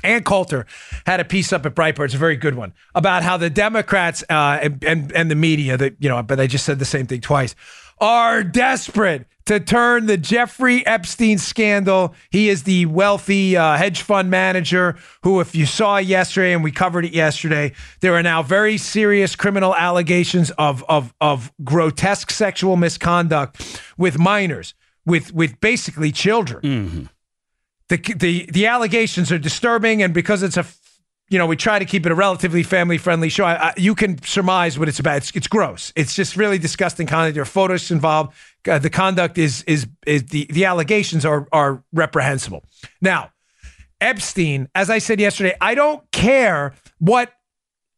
[0.05, 0.65] Ann Coulter
[1.07, 2.05] had a piece up at Breitbart.
[2.07, 5.77] It's a very good one about how the Democrats uh, and, and and the media,
[5.77, 7.57] that you know, but they just said the same thing twice,
[8.01, 12.15] are desperate to turn the Jeffrey Epstein scandal.
[12.31, 16.71] He is the wealthy uh, hedge fund manager who, if you saw yesterday, and we
[16.71, 22.77] covered it yesterday, there are now very serious criminal allegations of of of grotesque sexual
[22.77, 26.63] misconduct with minors, with with basically children.
[26.63, 27.03] Mm-hmm.
[27.89, 30.63] The, the the allegations are disturbing, and because it's a
[31.31, 33.45] you know, we try to keep it a relatively family friendly show.
[33.45, 35.19] I, I, you can surmise what it's about.
[35.19, 35.93] It's, it's gross.
[35.95, 37.35] It's just really disgusting conduct.
[37.35, 38.35] There are photos involved.
[38.69, 42.65] Uh, the conduct is is is the the allegations are are reprehensible.
[43.01, 43.31] Now,
[44.01, 47.33] Epstein, as I said yesterday, I don't care what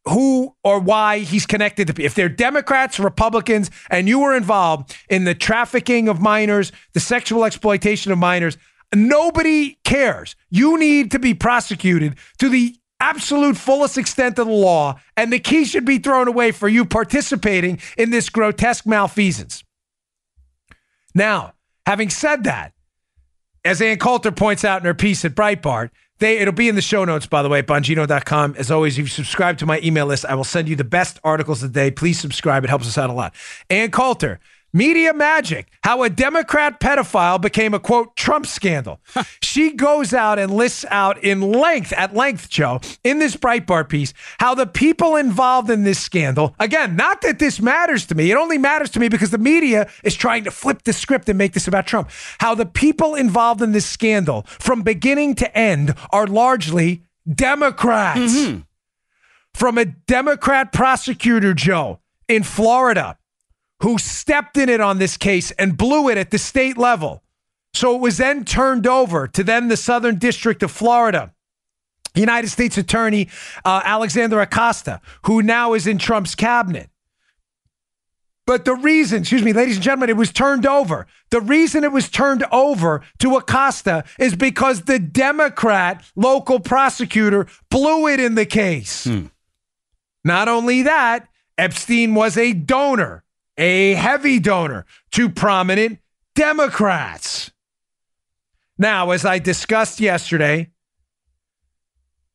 [0.05, 2.03] who or why he's connected to.
[2.03, 7.45] If they're Democrats, Republicans, and you were involved in the trafficking of minors, the sexual
[7.45, 8.59] exploitation of minors,
[8.95, 10.37] nobody cares.
[10.51, 15.39] You need to be prosecuted to the absolute fullest extent of the law, and the
[15.39, 19.65] key should be thrown away for you participating in this grotesque malfeasance.
[21.15, 22.73] Now, having said that,
[23.65, 26.83] as Ann Coulter points out in her piece at Breitbart, they, it'll be in the
[26.83, 28.55] show notes, by the way, at Bongino.com.
[28.57, 31.19] As always, if you subscribe to my email list, I will send you the best
[31.25, 31.91] articles of the day.
[31.91, 32.63] Please subscribe.
[32.63, 33.35] It helps us out a lot.
[33.69, 34.39] Ann Coulter
[34.75, 39.01] Media magic, how a Democrat pedophile became a quote Trump scandal.
[39.43, 44.15] she goes out and lists out in length, at length, Joe, in this Breitbart piece,
[44.39, 48.37] how the people involved in this scandal, again, not that this matters to me, it
[48.37, 51.53] only matters to me because the media is trying to flip the script and make
[51.53, 52.09] this about Trump.
[52.39, 58.35] How the people involved in this scandal, from beginning to end, are largely Democrats.
[58.35, 58.61] Mm-hmm.
[59.53, 63.19] From a Democrat prosecutor, Joe, in Florida
[63.83, 67.23] who stepped in it on this case and blew it at the state level.
[67.75, 71.33] So it was then turned over to then the Southern District of Florida.
[72.15, 73.29] United States Attorney
[73.65, 76.91] uh, Alexander Acosta, who now is in Trump's cabinet.
[78.47, 81.07] But the reason, excuse me, ladies and gentlemen, it was turned over.
[81.31, 88.09] The reason it was turned over to Acosta is because the Democrat local prosecutor blew
[88.09, 89.05] it in the case.
[89.05, 89.27] Hmm.
[90.25, 93.22] Not only that, Epstein was a donor
[93.57, 95.99] a heavy donor to prominent
[96.35, 97.51] Democrats.
[98.79, 100.71] Now, as I discussed yesterday,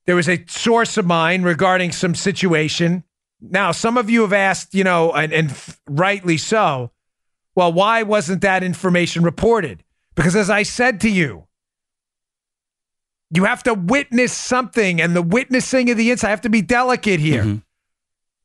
[0.06, 3.04] there was a source of mine regarding some situation.
[3.42, 5.54] Now, some of you have asked, you know, and, and
[5.90, 6.92] rightly so,
[7.56, 9.84] well, why wasn't that information reported?
[10.16, 11.48] Because as I said to you,
[13.30, 16.62] you have to witness something, and the witnessing of the inside I have to be
[16.62, 17.44] delicate here.
[17.44, 17.58] Mm-hmm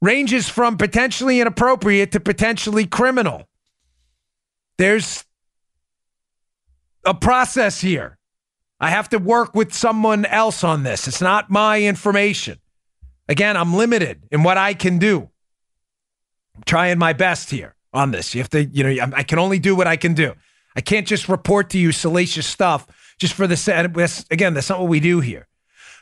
[0.02, 3.48] ranges from potentially inappropriate to potentially criminal.
[4.76, 5.24] There's
[7.06, 8.18] a process here.
[8.80, 11.06] I have to work with someone else on this.
[11.06, 12.58] It's not my information.
[13.28, 15.30] Again, I'm limited in what I can do.
[16.56, 18.34] I'm trying my best here on this.
[18.34, 20.34] You have to, you know, I can only do what I can do.
[20.74, 22.86] I can't just report to you salacious stuff
[23.20, 23.86] just for the sake
[24.32, 25.46] again, that's not what we do here.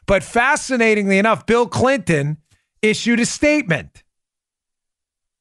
[0.06, 2.38] But fascinatingly enough, Bill Clinton
[2.82, 4.02] issued a statement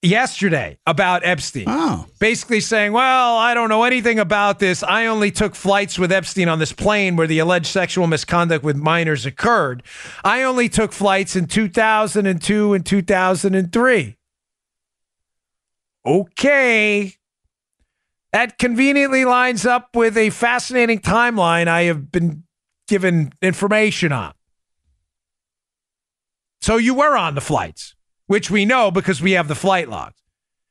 [0.02, 1.65] yesterday about Epstein.
[1.67, 2.06] Oh.
[2.19, 4.84] Basically saying, well, I don't know anything about this.
[4.84, 8.75] I only took flights with Epstein on this plane where the alleged sexual misconduct with
[8.75, 9.84] minors occurred.
[10.23, 14.17] I only took flights in 2002 and 2003.
[16.06, 17.13] Okay.
[18.32, 22.43] That conveniently lines up with a fascinating timeline I have been
[22.88, 24.34] given information on.
[26.69, 27.95] So you were on the flights,
[28.27, 30.21] which we know because we have the flight logs.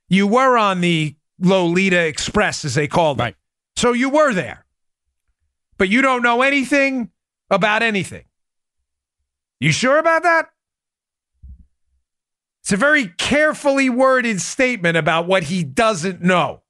[0.09, 3.23] You were on the Lolita Express, as they called it.
[3.23, 3.35] Right.
[3.75, 4.65] So you were there,
[5.77, 7.11] but you don't know anything
[7.51, 8.27] about anything.
[9.59, 10.51] You sure about that?
[12.63, 16.63] It's a very carefully worded statement about what he doesn't know.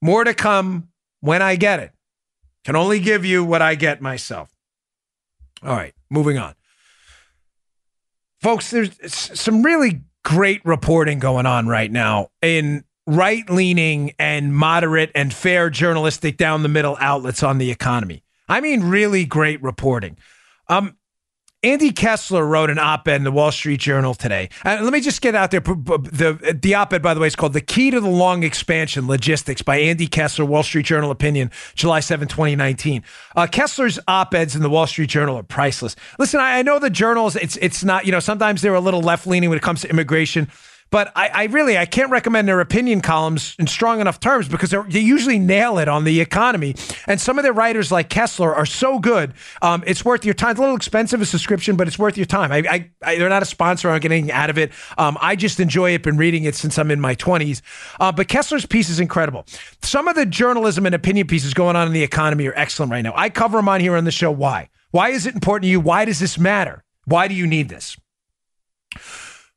[0.00, 1.90] More to come when I get it.
[2.64, 4.54] Can only give you what I get myself.
[5.64, 6.54] All right, moving on.
[8.46, 15.10] Folks, there's some really great reporting going on right now in right leaning and moderate
[15.16, 18.22] and fair journalistic down the middle outlets on the economy.
[18.48, 20.16] I mean, really great reporting.
[20.68, 20.96] Um,
[21.66, 24.50] Andy Kessler wrote an op-ed in the Wall Street Journal today.
[24.64, 25.58] Uh, let me just get out there.
[25.58, 29.62] The, the op-ed, by the way, is called "The Key to the Long Expansion: Logistics"
[29.62, 33.02] by Andy Kessler, Wall Street Journal opinion, July 7, 2019.
[33.34, 35.96] Uh, Kessler's op-eds in the Wall Street Journal are priceless.
[36.20, 37.34] Listen, I, I know the journals.
[37.34, 40.48] It's it's not you know sometimes they're a little left-leaning when it comes to immigration.
[40.90, 44.70] But I, I really I can't recommend their opinion columns in strong enough terms because
[44.88, 46.74] they usually nail it on the economy.
[47.06, 49.34] And some of their writers like Kessler are so good.
[49.62, 50.52] Um, it's worth your time.
[50.52, 52.52] It's a little expensive a subscription, but it's worth your time.
[52.52, 53.88] I, I, I they're not a sponsor.
[53.88, 54.72] I don't get anything out of it.
[54.96, 56.02] Um, I just enjoy it.
[56.02, 57.62] Been reading it since I'm in my 20s.
[57.98, 59.44] Uh, but Kessler's piece is incredible.
[59.82, 63.02] Some of the journalism and opinion pieces going on in the economy are excellent right
[63.02, 63.12] now.
[63.16, 64.30] I cover them on here on the show.
[64.30, 64.68] Why?
[64.92, 65.80] Why is it important to you?
[65.80, 66.84] Why does this matter?
[67.06, 67.96] Why do you need this?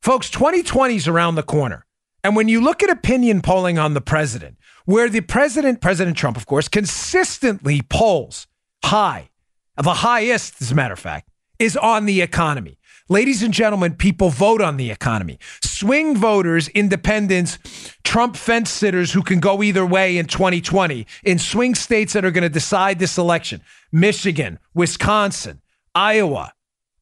[0.10, 1.86] Folks, 2020 is around the corner.
[2.24, 6.36] And when you look at opinion polling on the president, where the president, President Trump,
[6.36, 8.48] of course, consistently polls
[8.84, 9.30] high,
[9.78, 12.80] the highest, as a matter of fact, is on the economy.
[13.08, 15.38] Ladies and gentlemen, people vote on the economy.
[15.62, 17.60] Swing voters, independents,
[18.04, 22.32] Trump fence sitters who can go either way in 2020 in swing states that are
[22.32, 25.62] going to decide this election Michigan, Wisconsin,
[25.93, 26.54] Iowa,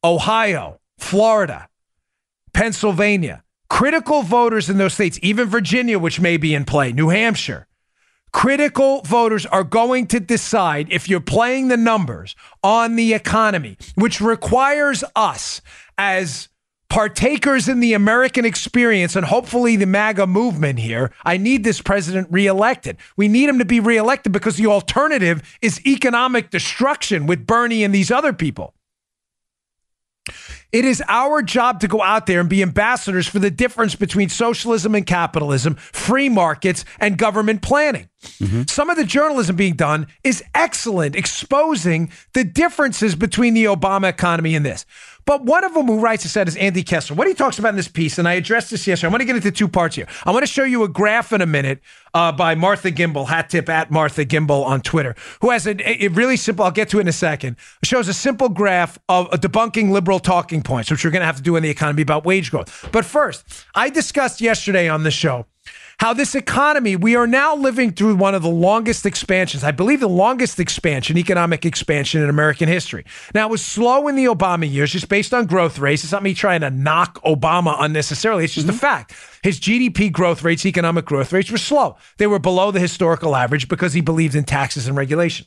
[0.04, 1.70] Ohio, Florida,
[2.58, 7.68] Pennsylvania, critical voters in those states, even Virginia, which may be in play, New Hampshire,
[8.32, 14.20] critical voters are going to decide if you're playing the numbers on the economy, which
[14.20, 15.60] requires us
[15.96, 16.48] as
[16.90, 21.12] partakers in the American experience and hopefully the MAGA movement here.
[21.24, 22.96] I need this president reelected.
[23.16, 27.94] We need him to be reelected because the alternative is economic destruction with Bernie and
[27.94, 28.74] these other people.
[30.70, 34.28] It is our job to go out there and be ambassadors for the difference between
[34.28, 38.08] socialism and capitalism, free markets, and government planning.
[38.40, 38.62] Mm-hmm.
[38.68, 44.54] Some of the journalism being done is excellent, exposing the differences between the Obama economy
[44.54, 44.84] and this.
[45.28, 47.14] But one of them who writes this out is Andy Kessler.
[47.14, 49.08] What he talks about in this piece, and I addressed this yesterday.
[49.08, 50.06] I'm going to get into two parts here.
[50.24, 51.82] I want to show you a graph in a minute
[52.14, 56.08] uh, by Martha Gimbel, hat tip at Martha Gimbel on Twitter, who has a, a
[56.08, 59.90] really simple, I'll get to it in a second, shows a simple graph of debunking
[59.90, 62.50] liberal talking points, which we're going to have to do in the economy about wage
[62.50, 62.88] growth.
[62.90, 65.44] But first, I discussed yesterday on the show
[65.98, 69.98] how this economy, we are now living through one of the longest expansions, I believe
[69.98, 73.04] the longest expansion, economic expansion in American history.
[73.34, 76.04] Now, it was slow in the Obama years, just based on growth rates.
[76.04, 78.44] It's not me trying to knock Obama unnecessarily.
[78.44, 78.78] It's just a mm-hmm.
[78.78, 79.14] fact.
[79.42, 81.96] His GDP growth rates, economic growth rates were slow.
[82.18, 85.46] They were below the historical average because he believed in taxes and regulation.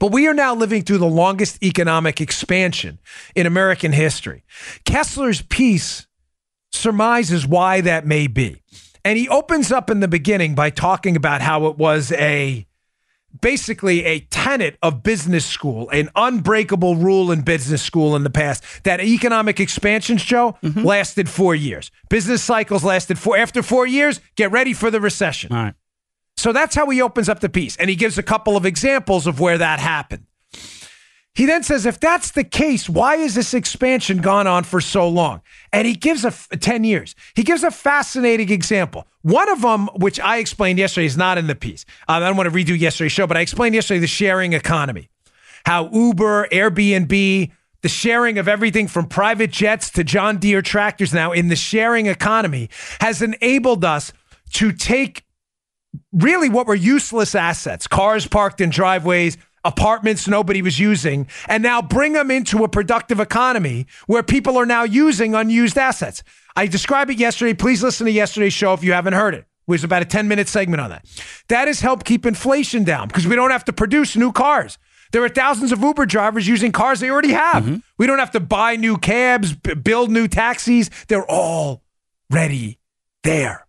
[0.00, 2.98] But we are now living through the longest economic expansion
[3.36, 4.44] in American history.
[4.84, 6.06] Kessler's piece
[6.72, 8.62] surmises why that may be.
[9.04, 12.66] And he opens up in the beginning by talking about how it was a
[13.40, 18.64] basically a tenet of business school, an unbreakable rule in business school in the past
[18.84, 20.82] that economic expansions, Joe, mm-hmm.
[20.82, 21.90] lasted four years.
[22.08, 23.36] Business cycles lasted four.
[23.36, 25.52] After four years, get ready for the recession.
[25.52, 25.74] All right.
[26.36, 27.76] So that's how he opens up the piece.
[27.76, 30.24] And he gives a couple of examples of where that happened.
[31.38, 35.08] He then says, if that's the case, why has this expansion gone on for so
[35.08, 35.40] long?
[35.72, 37.14] And he gives a f- 10 years.
[37.36, 39.06] He gives a fascinating example.
[39.22, 41.84] One of them, which I explained yesterday, is not in the piece.
[42.08, 45.10] Uh, I don't want to redo yesterday's show, but I explained yesterday the sharing economy,
[45.64, 51.30] how Uber, Airbnb, the sharing of everything from private jets to John Deere tractors now
[51.30, 54.12] in the sharing economy has enabled us
[54.54, 55.24] to take
[56.12, 61.82] really what were useless assets, cars parked in driveways, apartments nobody was using, and now
[61.82, 66.22] bring them into a productive economy where people are now using unused assets.
[66.56, 67.54] I described it yesterday.
[67.54, 69.40] Please listen to yesterday's show if you haven't heard it.
[69.40, 71.04] It was about a 10 minute segment on that.
[71.48, 74.78] That has helped keep inflation down because we don't have to produce new cars.
[75.12, 77.64] There are thousands of Uber drivers using cars they already have.
[77.64, 77.76] Mm-hmm.
[77.96, 80.90] We don't have to buy new cabs, b- build new taxis.
[81.08, 81.82] They're all
[82.30, 82.78] ready
[83.22, 83.67] there.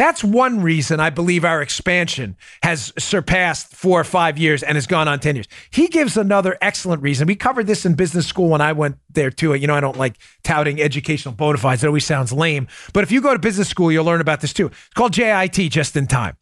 [0.00, 4.86] That's one reason I believe our expansion has surpassed four or five years and has
[4.86, 5.46] gone on 10 years.
[5.68, 7.26] He gives another excellent reason.
[7.26, 9.52] We covered this in business school when I went there too.
[9.52, 11.84] You know, I don't like touting educational bona fides.
[11.84, 12.66] It always sounds lame.
[12.94, 14.68] But if you go to business school, you'll learn about this too.
[14.68, 16.38] It's called JIT, just in time.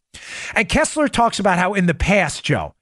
[0.55, 2.75] And Kessler talks about how in the past, Joe,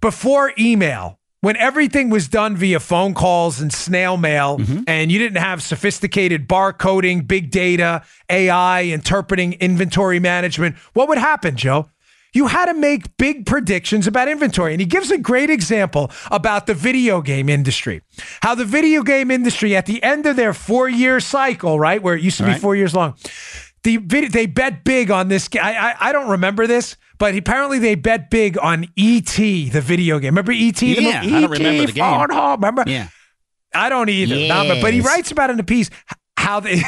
[0.00, 4.82] before email, when everything was done via phone calls and snail mail, Mm-hmm.
[4.86, 11.56] and you didn't have sophisticated barcoding, big data, AI, interpreting inventory management, what would happen,
[11.56, 11.88] Joe?
[12.32, 14.72] You had to make big predictions about inventory.
[14.72, 18.02] And he gives a great example about the video game industry.
[18.42, 22.14] How the video game industry, at the end of their four year cycle, right, where
[22.14, 22.60] it used to be Right.
[22.60, 23.14] four years long,
[23.82, 25.48] the they bet big on this.
[25.60, 30.18] I, I I don't remember this, but apparently they bet big on ET, the video
[30.18, 30.30] game.
[30.32, 30.72] Remember ET?
[30.74, 31.34] The Yeah, movie?
[31.36, 32.04] I don't remember the game.
[32.30, 32.56] Home.
[32.56, 32.84] Remember?
[32.88, 33.08] Yeah.
[33.72, 34.48] I don't either.
[34.48, 35.90] Not- but, but he writes about in the piece
[36.36, 36.82] how they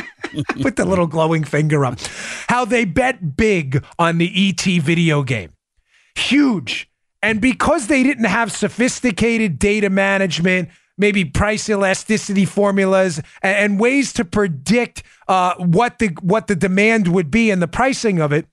[0.62, 2.00] put the little glowing finger up,
[2.48, 5.52] how they bet big on the ET video game.
[6.16, 6.90] Huge.
[7.22, 10.68] And because they didn't have sophisticated data management,
[10.98, 17.08] maybe price elasticity formulas, and, and ways to predict uh, what the what the demand
[17.08, 18.46] would be and the pricing of it,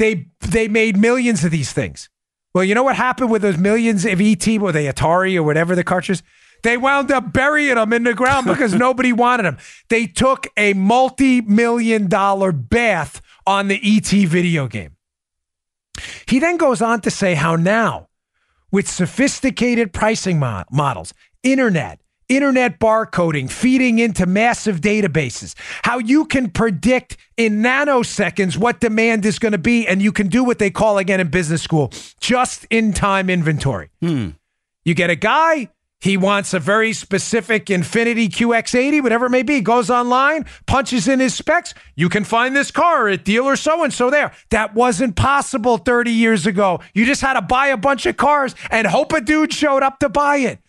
[0.00, 2.08] they they made millions of these things.
[2.54, 5.76] Well, you know what happened with those millions of ET, were they Atari or whatever
[5.76, 6.24] the cartridges?
[6.62, 9.58] They wound up burying them in the ground because nobody wanted them.
[9.88, 14.96] They took a multi-million dollar bath on the ET video game.
[16.26, 18.08] He then goes on to say how now,
[18.72, 21.99] with sophisticated pricing mo- models, internet,
[22.30, 29.38] internet barcoding, feeding into massive databases, how you can predict in nanoseconds what demand is
[29.38, 32.66] going to be, and you can do what they call again in business school just
[32.70, 33.90] in time inventory.
[34.00, 34.30] Hmm.
[34.84, 35.68] You get a guy,
[36.00, 41.20] he wants a very specific Infiniti QX80, whatever it may be, goes online, punches in
[41.20, 41.74] his specs.
[41.94, 44.32] You can find this car at dealer so and so there.
[44.48, 46.80] That wasn't possible 30 years ago.
[46.94, 49.98] You just had to buy a bunch of cars and hope a dude showed up
[49.98, 50.60] to buy it.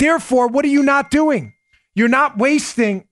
[0.00, 1.52] Therefore, what are you not doing?
[1.94, 3.04] You're not wasting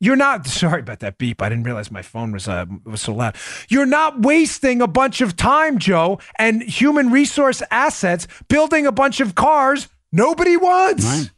[0.00, 1.42] you're not sorry about that beep.
[1.42, 3.36] I didn't realize my phone was uh, was so loud.
[3.68, 9.18] You're not wasting a bunch of time, Joe, and human resource assets building a bunch
[9.20, 11.04] of cars nobody wants.
[11.04, 11.30] Right.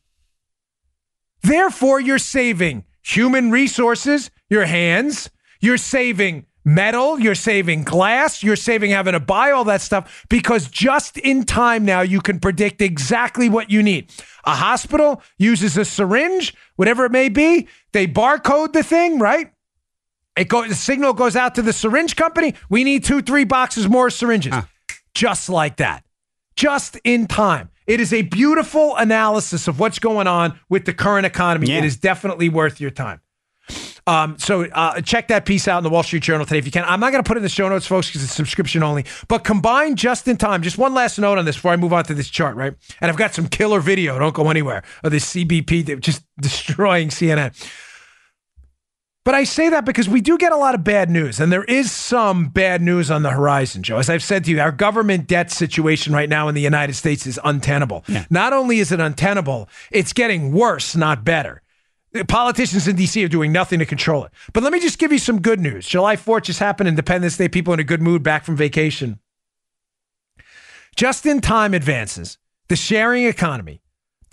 [1.42, 8.90] Therefore, you're saving human resources, your hands, you're saving metal, you're saving glass, you're saving
[8.90, 13.48] having to buy all that stuff because just in time now you can predict exactly
[13.48, 14.12] what you need.
[14.44, 19.52] A hospital uses a syringe, whatever it may be, they barcode the thing, right?
[20.36, 22.54] It go, the signal goes out to the syringe company.
[22.68, 24.54] We need two, three boxes more syringes.
[25.14, 26.04] Just like that.
[26.56, 27.70] Just in time.
[27.86, 31.68] It is a beautiful analysis of what's going on with the current economy.
[31.68, 31.78] Yeah.
[31.78, 33.20] It is definitely worth your time.
[34.06, 36.72] Um, so uh, check that piece out in the Wall Street Journal today if you
[36.72, 36.84] can.
[36.84, 39.04] I'm not going to put it in the show notes, folks, because it's subscription only.
[39.28, 40.62] But combine just in time.
[40.62, 42.74] Just one last note on this before I move on to this chart, right?
[43.00, 44.18] And I've got some killer video.
[44.18, 47.54] Don't go anywhere of this CBP just destroying CNN.
[49.22, 51.64] But I say that because we do get a lot of bad news, and there
[51.64, 53.98] is some bad news on the horizon, Joe.
[53.98, 57.26] As I've said to you, our government debt situation right now in the United States
[57.26, 58.02] is untenable.
[58.30, 61.60] Not only is it untenable, it's getting worse, not better.
[62.26, 63.24] Politicians in D.C.
[63.24, 64.32] are doing nothing to control it.
[64.52, 65.86] But let me just give you some good news.
[65.86, 69.20] July 4th just happened, Independence Day, people in a good mood back from vacation.
[70.96, 72.36] Just in time advances,
[72.68, 73.80] the sharing economy,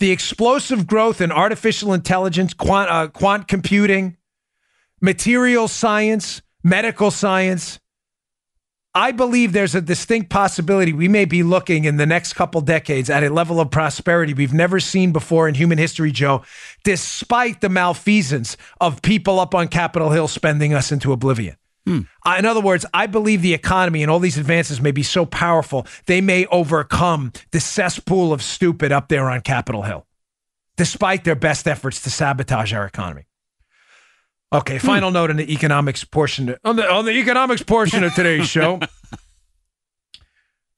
[0.00, 4.16] the explosive growth in artificial intelligence, quant, uh, quant computing,
[5.00, 7.78] material science, medical science.
[8.94, 13.10] I believe there's a distinct possibility we may be looking in the next couple decades
[13.10, 16.42] at a level of prosperity we've never seen before in human history, Joe,
[16.84, 21.56] despite the malfeasance of people up on Capitol Hill spending us into oblivion.
[22.26, 25.24] Uh, In other words, I believe the economy and all these advances may be so
[25.24, 30.06] powerful, they may overcome the cesspool of stupid up there on Capitol Hill,
[30.76, 33.27] despite their best efforts to sabotage our economy.
[34.50, 38.48] Okay, final note on the economics portion on the on the economics portion of today's
[38.50, 38.80] show.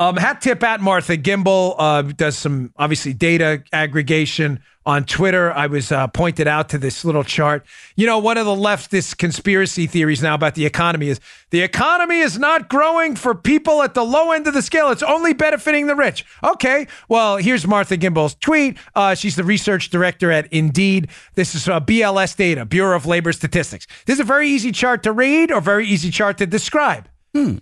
[0.00, 5.52] Um, hat tip at Martha Gimbel uh, does some obviously data aggregation on Twitter.
[5.52, 7.66] I was uh, pointed out to this little chart.
[7.96, 12.20] You know, one of the leftist conspiracy theories now about the economy is the economy
[12.20, 14.90] is not growing for people at the low end of the scale.
[14.90, 16.24] It's only benefiting the rich.
[16.42, 18.78] Okay, well, here's Martha Gimbel's tweet.
[18.94, 21.08] Uh, she's the research director at Indeed.
[21.34, 23.86] This is uh, BLS data, Bureau of Labor Statistics.
[24.06, 27.08] This is a very easy chart to read or very easy chart to describe.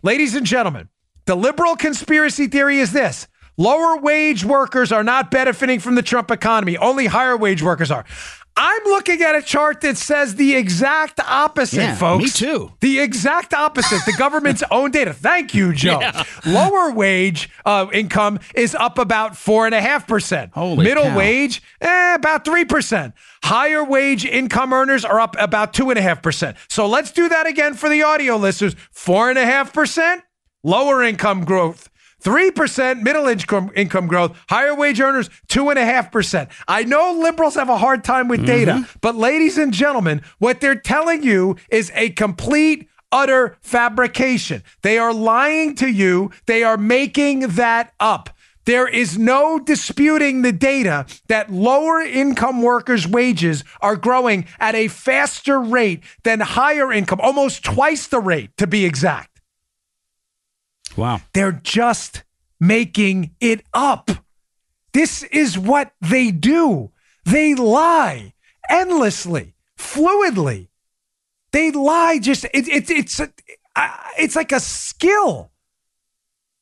[0.03, 0.89] Ladies and gentlemen,
[1.27, 3.29] the liberal conspiracy theory is this
[3.59, 8.05] lower wage workers are not benefiting from the Trump economy, only higher wage workers are.
[8.61, 12.25] I'm looking at a chart that says the exact opposite, Yeah, folks.
[12.25, 12.73] me too.
[12.81, 14.01] The exact opposite.
[14.05, 15.13] The government's own data.
[15.13, 16.01] Thank you, Joe.
[16.45, 20.51] Lower wage uh, income is up about four and a half percent.
[20.55, 21.17] Holy Middle cow.
[21.17, 23.15] wage, eh, about three percent.
[23.45, 26.57] Higher wage income earners are up about two and a half percent.
[26.69, 28.75] So let's do that again for the audio listeners.
[28.91, 30.25] Four and a half percent.
[30.65, 31.89] Lower income growth.
[32.23, 36.49] 3% middle income, income growth, higher wage earners, 2.5%.
[36.67, 38.99] I know liberals have a hard time with data, mm-hmm.
[39.01, 44.63] but ladies and gentlemen, what they're telling you is a complete, utter fabrication.
[44.83, 48.31] They are lying to you, they are making that up.
[48.69, 54.89] There is no disputing the data that lower income workers' wages are growing at a
[54.89, 59.38] faster rate than higher income, almost twice the rate to be exact.
[60.99, 61.21] Wow.
[61.33, 62.25] They're just
[62.59, 64.11] making it up.
[64.93, 66.91] This is what they do.
[67.25, 68.35] They lie
[68.69, 70.69] endlessly, fluidly.
[71.53, 73.33] They lie just it, it, it's a,
[74.19, 75.53] it's like a skill.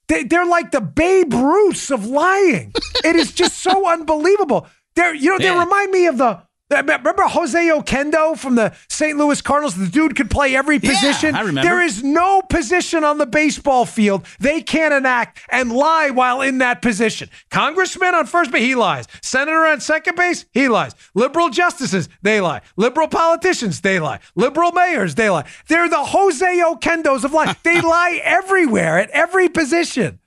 [0.08, 2.72] They, they're like the Babe Ruths of lying.
[3.04, 4.66] it is just so unbelievable.
[4.94, 9.16] They're you know they remind me of the remember Jose Oquendo from the St.
[9.16, 9.76] Louis Cardinals.
[9.76, 11.34] The dude could play every position.
[11.34, 11.40] Yeah.
[11.40, 11.68] I remember.
[11.68, 16.58] There is no position on the baseball field they can't enact and lie while in
[16.58, 17.30] that position.
[17.50, 19.06] Congressman on first base, he lies.
[19.22, 20.94] Senator on second base, he lies.
[21.14, 22.62] Liberal justices, they lie.
[22.76, 24.18] Liberal politicians, they lie.
[24.34, 25.44] Liberal mayors, they lie.
[25.68, 27.62] They're the Jose Oquendos of life.
[27.62, 30.18] they lie everywhere at every position.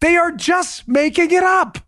[0.00, 1.78] They are just making it up.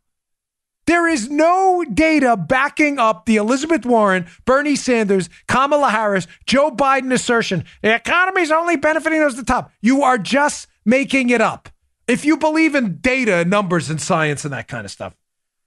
[0.87, 7.13] There is no data backing up the Elizabeth Warren, Bernie Sanders, Kamala Harris, Joe Biden
[7.13, 9.73] assertion the economy is only benefiting those at the top.
[9.81, 11.69] You are just making it up.
[12.07, 15.17] If you believe in data, numbers, and science and that kind of stuff.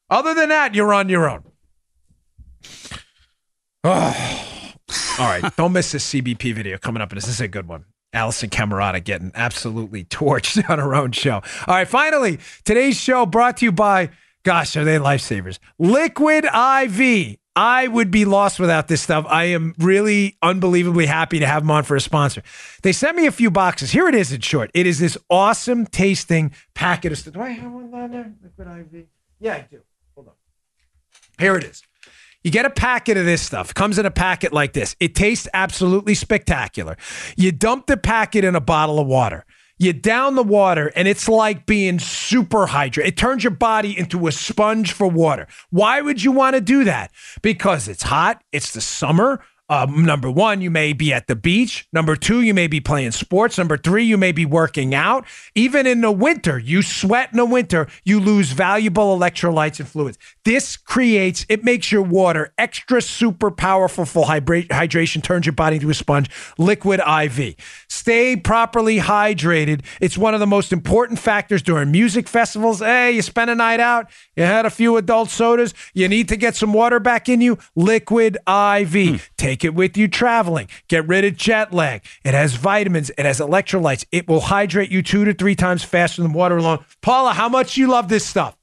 [0.10, 1.44] Other than that, you're on your own.
[3.84, 4.44] Oh.
[5.20, 5.56] All right.
[5.56, 7.12] Don't miss this CBP video coming up.
[7.12, 7.86] And this is a good one.
[8.14, 11.36] Alisyn Camerota getting absolutely torched on her own show.
[11.36, 11.88] All right.
[11.88, 14.10] Finally, today's show brought to you by,
[14.48, 15.60] gosh, are they lifesavers?
[15.78, 17.38] Liquid IV.
[17.54, 19.26] I would be lost without this stuff.
[19.28, 22.44] I am really unbelievably happy to have them on for a sponsor.
[22.82, 23.92] They sent me a few boxes.
[23.92, 24.72] Here it is in short.
[24.74, 27.34] It is this awesome tasting packet of stuff.
[27.34, 28.34] Do I have one down there?
[28.42, 29.06] Liquid IV?
[29.42, 29.82] Yeah, I do.
[30.16, 30.34] Hold on.
[31.40, 31.84] Here it is.
[32.42, 33.74] You get a packet of this stuff.
[33.74, 34.96] Comes in a packet like this.
[35.02, 36.96] It tastes absolutely spectacular.
[37.36, 39.44] You dump the packet in a bottle of water.
[39.80, 43.08] You down the water, and it's like being super hydrated.
[43.08, 45.48] It turns your body into a sponge for water.
[45.70, 47.12] Why would you want to do that?
[47.42, 48.42] Because it's hot.
[48.52, 49.42] It's the summer.
[49.70, 51.88] Um, number one, you may be at the beach.
[51.92, 53.58] Number two, you may be playing sports.
[53.58, 55.26] Number three, you may be working out.
[55.56, 60.18] Even in the winter, you sweat in the winter, you lose valuable electrolytes and fluids.
[60.46, 65.90] This creates, it makes your water extra super powerful for hydration, turns your body into
[65.90, 66.30] a sponge.
[66.58, 67.56] Liquid IV.
[67.90, 69.84] Stay properly hydrated.
[70.00, 72.80] It's one of the most important factors during music festivals.
[72.80, 76.38] Hey, you spent a night out, you had a few adult sodas, you need to
[76.38, 77.58] get some water back in you.
[77.76, 79.30] Liquid IV.
[79.36, 80.68] Take it with you traveling.
[80.88, 82.04] Get rid of jet lag.
[82.24, 84.06] It has vitamins, it has electrolytes.
[84.12, 86.84] It will hydrate you two to three times faster than water alone.
[87.02, 88.58] Paula, how much you love this stuff?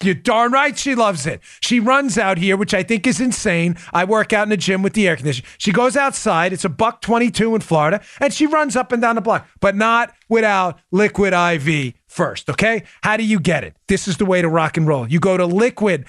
[0.00, 1.40] You're darn right she loves it.
[1.60, 3.76] She runs out here, which I think is insane.
[3.92, 5.48] I work out in the gym with the air conditioner.
[5.58, 6.52] She goes outside.
[6.52, 9.74] It's a buck 22 in Florida, and she runs up and down the block, but
[9.74, 12.84] not without liquid IV first, okay?
[13.02, 13.76] How do you get it?
[13.88, 15.08] This is the way to rock and roll.
[15.08, 16.06] You go to liquidiv.com.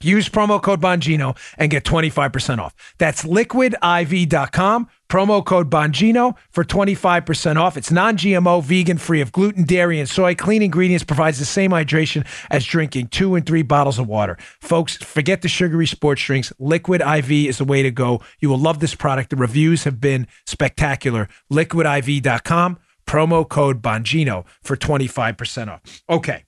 [0.00, 2.74] Use promo code Bongino and get 25% off.
[2.98, 4.88] That's liquidiv.com.
[5.08, 7.76] Promo code Bongino for 25% off.
[7.78, 10.34] It's non GMO, vegan, free of gluten, dairy, and soy.
[10.34, 14.36] Clean ingredients provides the same hydration as drinking two and three bottles of water.
[14.60, 16.52] Folks, forget the sugary sports drinks.
[16.58, 18.20] Liquid IV is the way to go.
[18.40, 19.30] You will love this product.
[19.30, 21.28] The reviews have been spectacular.
[21.50, 22.78] Liquidiv.com.
[23.06, 25.80] Promo code Bongino for 25% off.
[26.10, 26.44] Okay,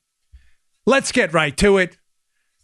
[0.84, 1.96] let's get right to it.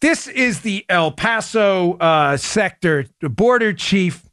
[0.01, 4.29] This is the El Paso uh, sector border chief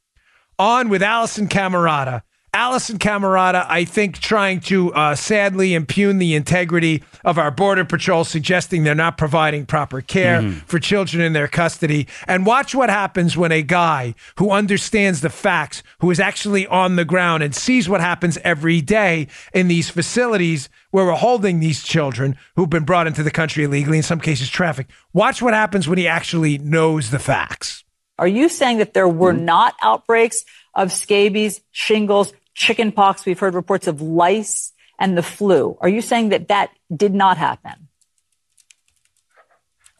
[0.59, 2.23] on with Alisyn Camerota.
[2.53, 8.23] Alisyn Camerota, I think, trying to uh, sadly impugn the integrity of our Border Patrol,
[8.23, 12.07] suggesting they're not providing proper care for children in their custody.
[12.27, 16.95] And watch what happens when a guy who understands the facts, who is actually on
[16.95, 21.81] the ground and sees what happens every day in these facilities where we're holding these
[21.81, 24.91] children who've been brought into the country illegally, in some cases trafficked.
[25.11, 27.83] Watch what happens when he actually knows the facts.
[28.19, 30.45] Are you saying that there were not outbreaks
[30.75, 33.25] of scabies, shingles, chickenpox?
[33.25, 35.77] We've heard reports of lice and the flu.
[35.81, 37.89] Are you saying that that did not happen?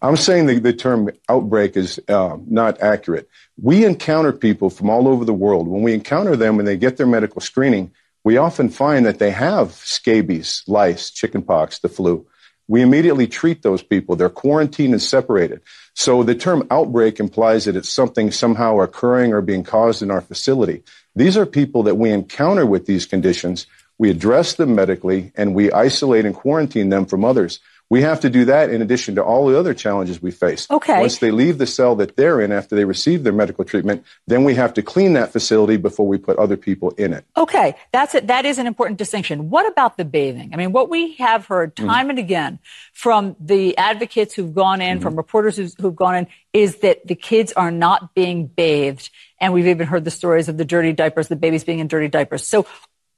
[0.02, 3.30] I'm saying the, the term outbreak is uh, not accurate.
[3.62, 5.68] We encounter people from all over the world.
[5.68, 7.92] When we encounter them and they get their medical screening,
[8.26, 12.28] we often find that they have scabies, lice, chickenpox, the flu.
[12.68, 14.16] We immediately treat those people.
[14.16, 15.62] They're quarantined and separated.
[15.96, 20.22] So the term outbreak implies that it's something somehow occurring or being caused in our
[20.22, 20.84] facility.
[21.16, 23.68] These are people that we encounter with these conditions.
[23.98, 27.60] We address them medically and we isolate and quarantine them from others.
[27.94, 30.66] We have to do that in addition to all the other challenges we face.
[30.72, 31.00] Okay.
[31.00, 34.44] Once they leave the cell that they're in after they receive their medical treatment, then
[34.46, 37.24] we have to clean that facility before we put other people in it.
[37.38, 38.26] Okay, that's it.
[38.34, 39.52] That is an important distinction.
[39.52, 40.50] What about the bathing?
[40.54, 41.88] I mean, what we have heard Mm-hmm.
[41.88, 42.58] time and again
[42.94, 45.04] from the advocates who've gone in, Mm-hmm.
[45.04, 49.12] from reporters who've, who've gone in, is that the kids are not being bathed.
[49.40, 52.08] And we've even heard the stories of the dirty diapers, the babies being in dirty
[52.08, 52.48] diapers.
[52.48, 52.66] So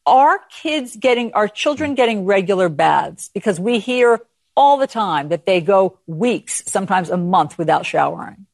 [0.05, 3.29] are kids getting, are children getting regular baths?
[3.33, 4.19] Because we hear
[4.55, 8.45] all the time that they go weeks, sometimes a month without showering.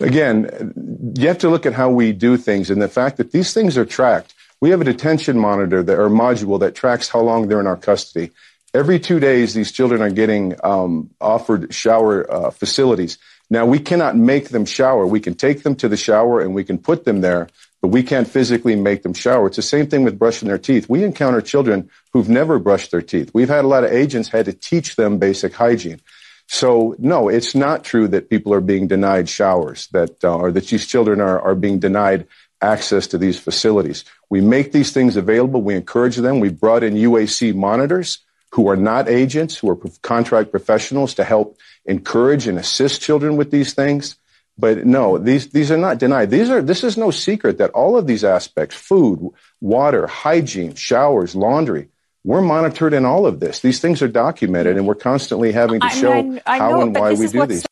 [0.00, 3.52] Again, you have to look at how we do things and the fact that these
[3.52, 4.34] things are tracked.
[4.60, 7.76] We have a detention monitor that, or module that tracks how long they're in our
[7.76, 8.30] custody.
[8.74, 13.18] Every two days, these children are getting um, offered shower uh, facilities.
[13.50, 15.06] Now, we cannot make them shower.
[15.06, 17.48] We can take them to the shower and we can put them there,
[17.82, 19.48] but we can't physically make them shower.
[19.48, 20.88] It's the same thing with brushing their teeth.
[20.88, 23.32] We encounter children who've never brushed their teeth.
[23.34, 26.00] We've had a lot of agents had to teach them basic hygiene.
[26.46, 30.68] So no, it's not true that people are being denied showers, that uh, or that
[30.68, 32.26] these children are, are being denied
[32.60, 34.04] access to these facilities.
[34.30, 35.62] We make these things available.
[35.62, 36.38] We encourage them.
[36.38, 38.18] We brought in UAC monitors
[38.52, 43.50] who are not agents, who are contract professionals to help encourage and assist children with
[43.50, 44.16] these things.
[44.62, 46.30] But no, these these are not denied.
[46.30, 49.28] These are this is no secret that all of these aspects, food,
[49.60, 51.88] water, hygiene, showers, laundry,
[52.22, 53.58] we're monitored in all of this.
[53.58, 56.82] These things are documented and we're constantly having to I- show I- I how know,
[56.82, 57.66] and why we do these.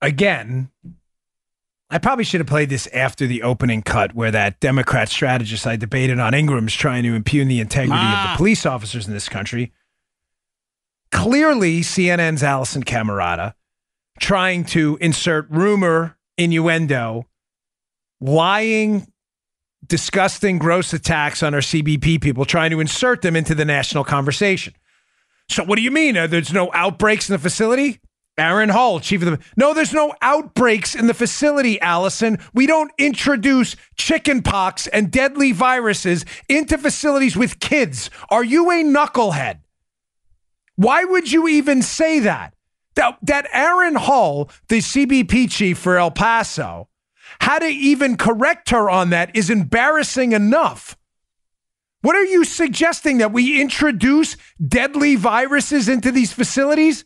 [0.00, 0.70] again,
[1.90, 5.74] I probably should have played this after the opening cut where that Democrat strategist I
[5.74, 8.32] debated on Ingraham's trying to impugn the integrity of Ah.
[8.34, 9.72] the police officers in this country.
[11.10, 13.54] Clearly, CNN's Alisyn Camerota
[14.20, 17.26] trying to insert rumor, innuendo,
[18.20, 19.06] lying,
[19.86, 24.74] disgusting, gross attacks on our CBP people, trying to insert them into the national conversation.
[25.48, 26.16] So, what do you mean?
[26.16, 28.00] Uh, there's no outbreaks in the facility?
[28.38, 29.44] Aaron Hull, chief of the.
[29.56, 32.40] No, there's no outbreaks in the facility, Alisyn.
[32.54, 38.08] We don't introduce chickenpox and deadly viruses into facilities with kids.
[38.30, 39.58] Are you a knucklehead?
[40.76, 42.54] Why would you even say that?
[42.96, 46.88] That, that Aaron Hull, the CBP chief for El Paso,
[47.40, 50.96] how to even correct her on that is embarrassing enough.
[52.02, 54.36] What are you suggesting that we introduce
[54.66, 57.04] deadly viruses into these facilities?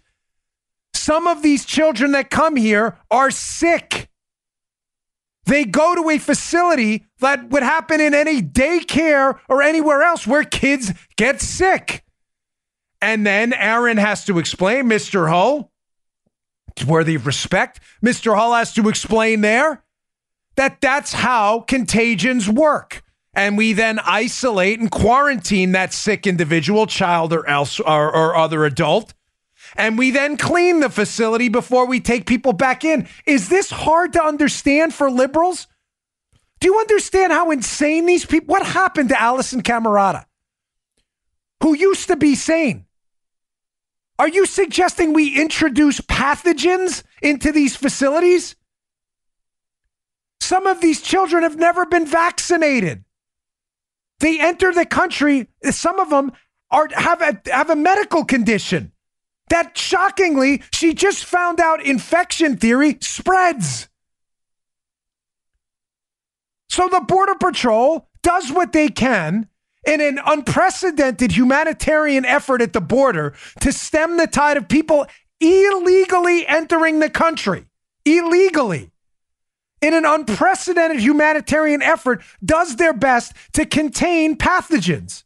[0.95, 4.09] Some of these children that come here are sick.
[5.47, 10.45] They go to a facility that would happen in any daycare or anywhere else where
[10.45, 12.05] kids get sick.
[13.03, 15.29] And then Aaron has to explain, Mr.
[15.29, 15.71] Hull,
[16.83, 17.81] worthy of respect.
[18.03, 18.35] Mr.
[18.35, 19.85] Hull has to explain there
[20.57, 23.03] that that's how contagions work.
[23.35, 28.65] And we then isolate and quarantine that sick individual, child or else or, or other
[28.65, 29.13] adult.
[29.77, 33.09] And we then clean the facility before we take people back in.
[33.27, 35.67] Is this hard to understand for liberals?
[36.61, 38.53] Do you understand how insane these people?
[38.53, 40.27] What happened to Alisyn Camerota,
[41.61, 42.84] who used to be sane?
[44.19, 48.55] Are you suggesting we introduce pathogens into these facilities?
[50.41, 53.05] Some of these children have never been vaccinated.
[54.21, 56.33] They enter the country, some of them
[56.71, 58.93] are have a, have a medical condition
[59.51, 63.89] that shockingly she just found out infection theory spreads.
[66.69, 69.49] So the Border Patrol does what they can
[69.87, 75.07] in an unprecedented humanitarian effort at the border to stem the tide of people
[75.41, 77.67] illegally entering the country.
[78.05, 78.91] Illegally.
[79.83, 85.25] In an unprecedented humanitarian effort, does their best to contain pathogens.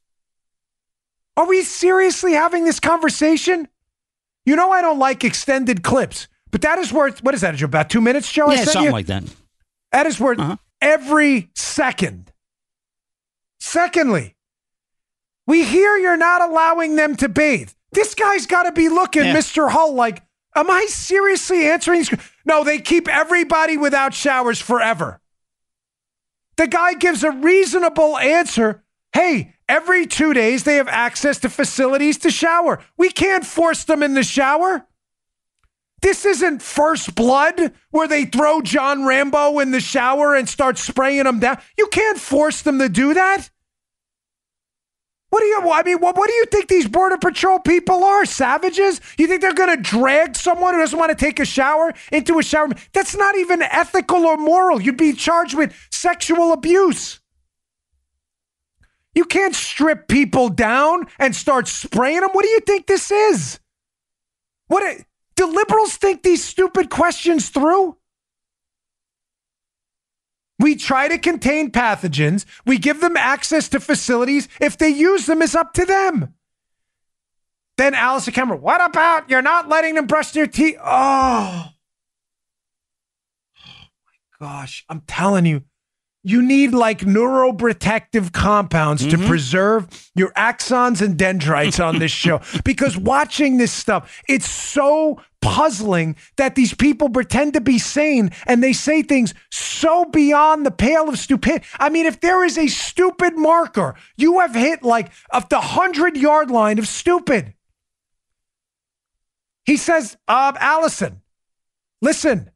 [1.37, 3.69] Are we seriously having this conversation?
[4.45, 7.67] You know, I don't like extended clips, but that is worth, what is that, Joe?
[7.67, 8.51] About two minutes, Joe?
[8.51, 8.91] Yeah, something you?
[8.91, 9.23] like that.
[9.93, 10.57] That is worth Uh-huh.
[10.81, 12.33] every second.
[13.61, 14.35] Secondly,
[15.49, 17.71] we hear you're not allowing them to bathe.
[17.91, 19.35] This guy's got to be looking, Yeah.
[19.35, 19.69] Mr.
[19.71, 20.23] Hull, like,
[20.55, 22.15] am I seriously answering these?
[22.45, 25.21] No, they keep everybody without showers forever.
[26.57, 28.85] The guy gives a reasonable answer.
[29.13, 32.83] Hey, Every two days, they have access to facilities to shower.
[32.97, 34.87] We can't force them in the shower.
[36.01, 41.27] This isn't first blood where they throw John Rambo in the shower and start spraying
[41.27, 41.59] him down.
[41.77, 43.51] You can't force them to do that.
[45.31, 45.71] What do you?
[45.71, 48.25] I mean, what, what do you think these border patrol people are?
[48.25, 49.01] Savages?
[49.19, 52.39] You think they're going to drag someone who doesn't want to take a shower into
[52.39, 52.69] a shower?
[52.95, 54.81] That's not even ethical or moral.
[54.81, 57.21] You'd be charged with sexual abuse.
[59.15, 62.31] You can't strip people down and start spraying them.
[62.33, 63.61] What do you think this is?
[64.69, 64.83] What?
[65.37, 67.98] Do liberals think these stupid questions through?
[70.59, 72.45] We try to contain pathogens.
[72.67, 74.49] We give them access to facilities.
[74.61, 76.35] If they use them, it's up to them.
[77.77, 80.77] Then Allison Cameron, what about you're not letting them brush their teeth?
[80.85, 81.67] Oh.
[83.65, 83.85] oh
[84.41, 84.85] my gosh.
[84.89, 85.63] I'm telling you,
[86.25, 89.21] you need like neuroprotective compounds mm-hmm.
[89.21, 95.21] to preserve your axons and dendrites on this show because watching this stuff, it's so
[95.41, 100.71] puzzling that these people pretend to be sane and they say things so beyond the
[100.71, 101.63] pale of stupid.
[101.79, 106.17] I mean, if there is a stupid marker, you have hit like of the hundred
[106.17, 107.55] yard line of stupid.
[109.65, 111.21] He says, uh, Alisyn,
[112.01, 112.51] listen,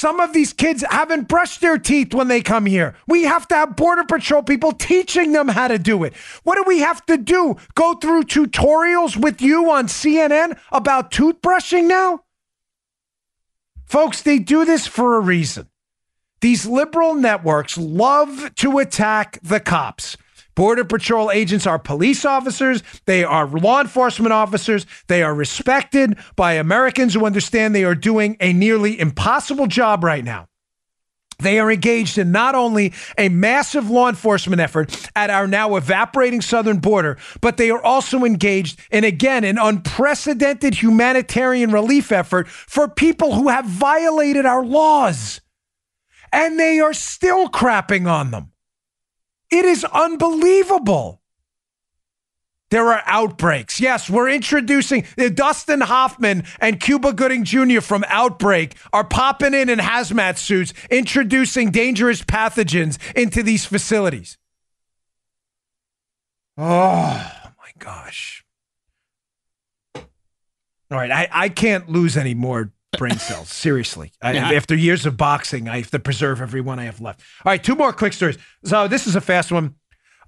[0.00, 2.94] some of these kids haven't brushed their teeth when they come here.
[3.06, 6.16] We have to have Border Patrol people teaching them how to do it.
[6.42, 7.56] What do we have to do?
[7.74, 12.20] Go through tutorials with you on CNN about toothbrushing now?
[13.84, 15.68] Folks, they do this for a reason.
[16.40, 20.16] These liberal networks love to attack the cops.
[20.60, 22.82] Border Patrol agents are police officers.
[23.06, 24.84] They are law enforcement officers.
[25.06, 30.22] They are respected by Americans who understand they are doing a nearly impossible job right
[30.22, 30.48] now.
[31.38, 36.42] They are engaged in not only a massive law enforcement effort at our now evaporating
[36.42, 42.86] southern border, but they are also engaged in, again, an unprecedented humanitarian relief effort for
[42.86, 45.40] people who have violated our laws.
[46.34, 48.52] And they are still crapping on them.
[49.50, 51.20] It is unbelievable.
[52.70, 53.80] There are outbreaks.
[53.80, 57.80] Yes, we're introducing uh, Dustin Hoffman and Cuba Gooding Jr.
[57.80, 64.38] from Outbreak are popping in in hazmat suits, introducing dangerous pathogens into these facilities.
[66.56, 67.28] Oh
[67.58, 68.44] my gosh.
[69.96, 73.48] All right, I, I can't lose any more brain cells.
[73.48, 74.12] Seriously.
[74.22, 74.52] I, yeah.
[74.52, 77.20] After years of boxing, I have to preserve every one I have left.
[77.44, 78.38] All right, two more quick stories.
[78.64, 79.74] So this is a fast one.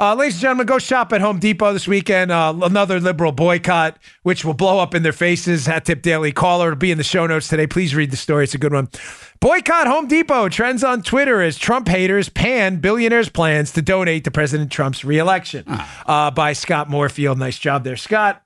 [0.00, 2.32] Uh, ladies and gentlemen, go shop at Home Depot this weekend.
[2.32, 5.66] Uh, another liberal boycott, which will blow up in their faces.
[5.66, 6.68] Hat Tip Daily Caller.
[6.68, 7.68] It'll be in the show notes today.
[7.68, 8.44] Please read the story.
[8.44, 8.88] It's a good one.
[9.38, 14.30] Boycott Home Depot trends on Twitter as Trump haters pan billionaires' plans to donate to
[14.32, 15.64] President Trump's reelection.
[15.68, 16.04] Ah.
[16.06, 17.36] Uh, by Scott Morefield.
[17.36, 18.42] Nice job there, Scott.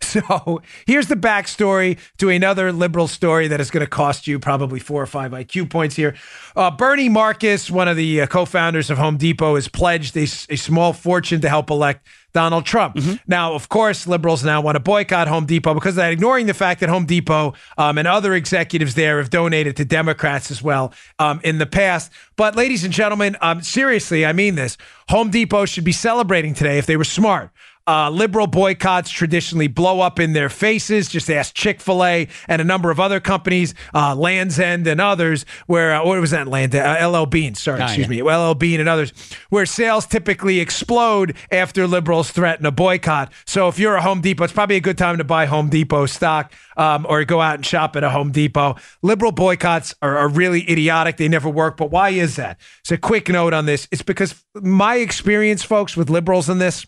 [0.08, 4.80] So here's the backstory to another liberal story that is going to cost you probably
[4.80, 6.16] four or five IQ points here.
[6.56, 10.22] Uh, Bernie Marcus, one of the uh, co founders of Home Depot, has pledged a,
[10.22, 12.96] a, small fortune to help elect Donald Trump.
[12.96, 13.16] Mm-hmm.
[13.26, 16.54] Now, of course, liberals now want to boycott Home Depot because of that, ignoring the
[16.54, 20.92] fact that Home Depot um, and other executives there have donated to Democrats as well
[21.18, 22.10] um, in the past.
[22.36, 24.78] But, ladies and gentlemen, um, seriously, I mean this
[25.10, 27.50] Home Depot should be celebrating today if they were smart.
[27.88, 31.08] Uh, liberal boycotts traditionally blow up in their faces.
[31.08, 35.00] Just ask Chick fil A and a number of other companies, uh, Land's End and
[35.00, 36.74] others, where, uh, what was that, Land?
[36.74, 38.22] Uh, LL Bean, sorry, oh, excuse yeah.
[38.22, 39.14] me, LL Bean and others,
[39.48, 43.32] where sales typically explode after liberals threaten a boycott.
[43.46, 46.04] So if you're a Home Depot, it's probably a good time to buy Home Depot
[46.04, 48.76] stock um, or go out and shop at a Home Depot.
[49.00, 51.16] Liberal boycotts are, are really idiotic.
[51.16, 51.78] They never work.
[51.78, 52.60] But why is that?
[52.80, 53.88] It's a quick note on this.
[53.90, 56.86] It's because my experience, folks, with liberals in this,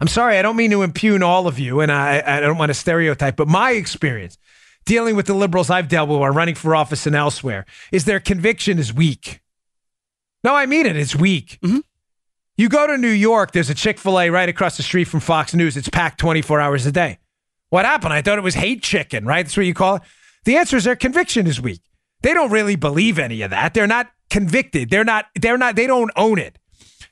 [0.00, 2.70] I'm sorry, I don't mean to impugn all of you, and I, I don't want
[2.70, 4.38] to stereotype, but my experience
[4.86, 8.20] dealing with the liberals I've dealt with or running for office and elsewhere is their
[8.20, 9.40] conviction is weak.
[10.42, 10.96] No, I mean it.
[10.96, 11.58] It's weak.
[11.62, 11.80] Mm-hmm.
[12.56, 15.20] You go to New York, there's a Chick fil A right across the street from
[15.20, 15.76] Fox News.
[15.76, 17.18] It's packed 24 hours a day.
[17.68, 18.12] What happened?
[18.12, 19.44] I thought it was hate chicken, right?
[19.44, 20.02] That's what you call it.
[20.44, 21.82] The answer is their conviction is weak.
[22.22, 23.74] They don't really believe any of that.
[23.74, 24.90] They're not convicted.
[24.90, 26.58] They're not, they're not, they don't own it.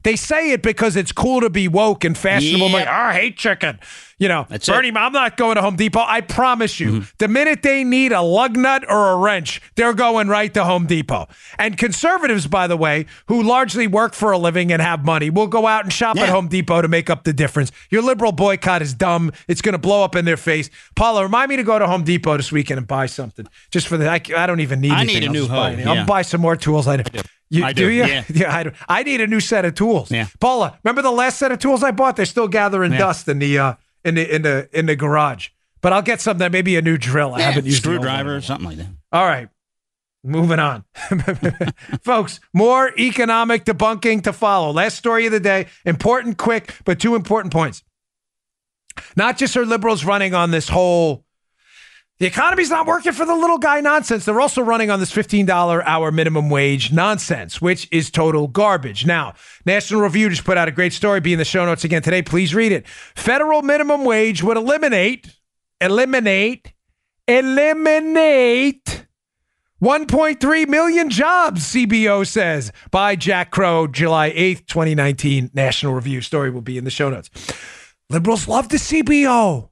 [0.05, 2.69] They say it because it's cool to be woke and fashionable.
[2.69, 2.75] Yep.
[2.75, 3.81] Like, oh, I hate chicken.
[4.19, 4.97] You know, That's Bernie, it.
[4.97, 6.03] I'm not going to Home Depot.
[6.05, 7.05] I promise you, mm-hmm.
[7.19, 10.87] the minute they need a lug nut or a wrench, they're going right to Home
[10.87, 11.29] Depot.
[11.57, 15.47] And conservatives, by the way, who largely work for a living and have money, will
[15.47, 16.25] go out and shop yeah.
[16.25, 17.71] at Home Depot to make up the difference.
[17.91, 19.31] Your liberal boycott is dumb.
[19.47, 20.69] It's going to blow up in their face.
[20.97, 23.97] Paula, remind me to go to Home Depot this weekend and buy something just for
[23.97, 24.09] the.
[24.11, 24.93] I, I don't even need.
[24.93, 25.21] I anything.
[25.21, 25.69] need a I'll new hoe.
[25.69, 25.93] Yeah.
[25.93, 26.89] I'll buy some more tools.
[26.89, 27.21] I do.
[27.51, 28.05] You, I do, you?
[28.05, 28.25] yeah.
[28.49, 28.73] I, do.
[28.89, 30.11] I need a new set of tools.
[30.11, 30.27] Yeah.
[30.41, 32.17] Paula, remember the last set of tools I bought?
[32.17, 32.99] They're still gathering Yeah.
[32.99, 33.75] dust in the uh,
[34.09, 35.49] in the in the in the garage.
[35.81, 36.51] But I'll get something.
[36.51, 37.35] Maybe a new drill.
[37.35, 38.07] I Yeah, haven't used the old one.
[38.07, 38.89] screwdriver or something like that.
[39.13, 39.49] All right.
[40.25, 40.85] Moving on.
[42.03, 44.73] Folks, more economic debunking to follow.
[44.73, 45.69] Last story of the day.
[45.85, 47.85] Important, quick, but two important points.
[49.17, 51.25] Not just are liberals running on this whole
[52.19, 54.25] the economy's not working for the little guy nonsense.
[54.25, 55.49] They're also running on this $15
[55.85, 59.07] hour minimum wage nonsense, which is total garbage.
[59.07, 61.21] Now, National Review just put out a great story.
[61.21, 62.23] Be in the show notes again today.
[62.23, 62.89] Please read it.
[62.89, 65.39] Federal minimum wage would eliminate,
[65.81, 66.73] eliminate,
[67.29, 69.07] eliminate
[69.81, 75.51] 1.3 million jobs, CBO says, by Jack Crowe, July 8th, 2019.
[75.55, 77.31] National Review story will be in the show notes.
[78.11, 79.69] Liberals love the CBO.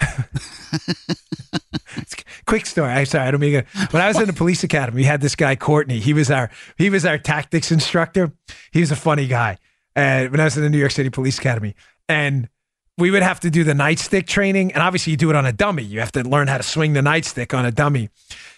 [2.46, 2.90] Quick story.
[2.90, 3.88] I'm sorry, I don't mean to.
[3.90, 5.98] When I was in the police academy, we had this guy Courtney.
[5.98, 8.32] He was our he was our tactics instructor.
[8.72, 9.58] He was a funny guy.
[9.94, 11.74] And when I was in the New York City Police Academy,
[12.08, 12.48] and
[12.96, 15.52] we would have to do the nightstick training, and obviously you do it on a
[15.52, 15.82] dummy.
[15.82, 18.10] You have to learn how to swing the nightstick on a dummy.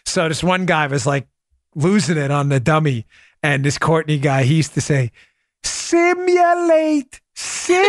[0.06, 1.28] So this one guy was like
[1.74, 3.06] losing it on the dummy,
[3.42, 5.12] and this Courtney guy, he used to say,
[5.62, 7.80] "Simulate, simulate."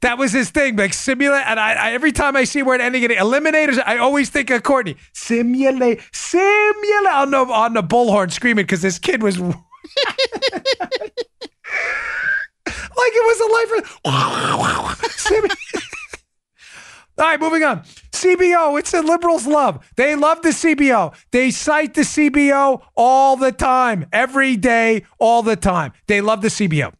[0.00, 1.46] That was his thing, like simulate.
[1.46, 4.62] And I, I every time I see word ending in eliminators, I always think of
[4.62, 4.96] Courtney.
[5.14, 9.56] Simulate, simulate on the on the bullhorn screaming because this kid was like
[12.66, 13.70] it was a life.
[15.16, 15.56] Simu-
[17.18, 17.80] All right, moving on.
[18.12, 19.90] CBO, it's a liberals love.
[19.96, 21.14] They love the CBO.
[21.30, 25.92] They cite the CBO all the time, every day, all the time.
[26.08, 26.92] They love the CBO.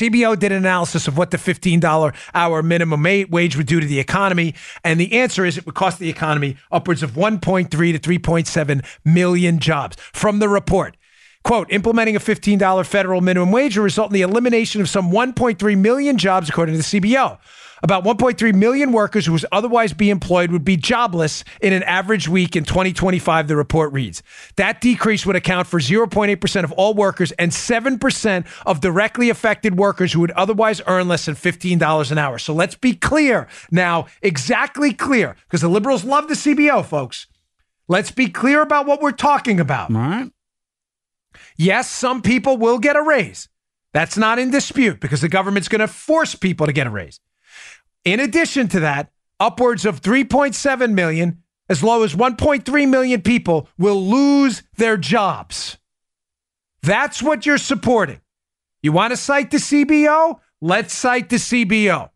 [0.00, 4.00] CBO did an analysis of what the $15 hour minimum wage would do to the
[4.00, 4.54] economy.
[4.82, 9.58] And the answer is it would cost the economy upwards of 1.3 to 3.7 million
[9.58, 9.98] jobs.
[10.14, 10.96] From the report,
[11.44, 15.78] quote, implementing a $15 federal minimum wage will result in the elimination of some 1.3
[15.78, 17.38] million jobs, according to the CBO.
[17.82, 22.28] About 1.3 million workers who would otherwise be employed would be jobless in an average
[22.28, 24.22] week in 2025, the report reads.
[24.56, 30.12] That decrease would account for 0.8% of all workers and 7% of directly affected workers
[30.12, 32.38] who would otherwise earn less than $15 an hour.
[32.38, 37.26] So let's be clear now, exactly clear, because the liberals love the CBO, folks.
[37.88, 39.90] Let's be clear about what we're talking about.
[39.90, 40.30] All right.
[41.56, 43.48] Yes, some people will get a raise.
[43.92, 47.18] That's not in dispute because the government's going to force people to get a raise.
[48.04, 54.02] In addition to that, upwards of 3.7 million, as low as 1.3 million people will
[54.04, 55.78] lose their jobs.
[56.82, 58.20] That's what you're supporting.
[58.82, 60.40] You want to cite the CBO?
[60.60, 62.10] Let's cite the CBO.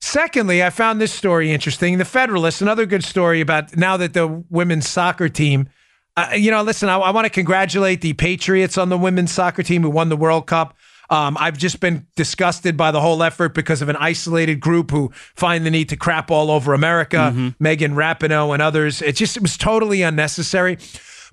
[0.00, 1.98] Secondly, I found this story interesting.
[1.98, 5.68] The Federalist, another good story about now that the women's soccer team,
[6.16, 9.62] uh, you know, listen, I, I want to congratulate the Patriots on the women's soccer
[9.62, 10.74] team who won the World Cup.
[11.10, 15.10] Um, I've just been disgusted by the whole effort because of an isolated group who
[15.34, 19.02] find the need to crap all over America, Megan Rapinoe and others.
[19.02, 20.78] It just it was totally unnecessary.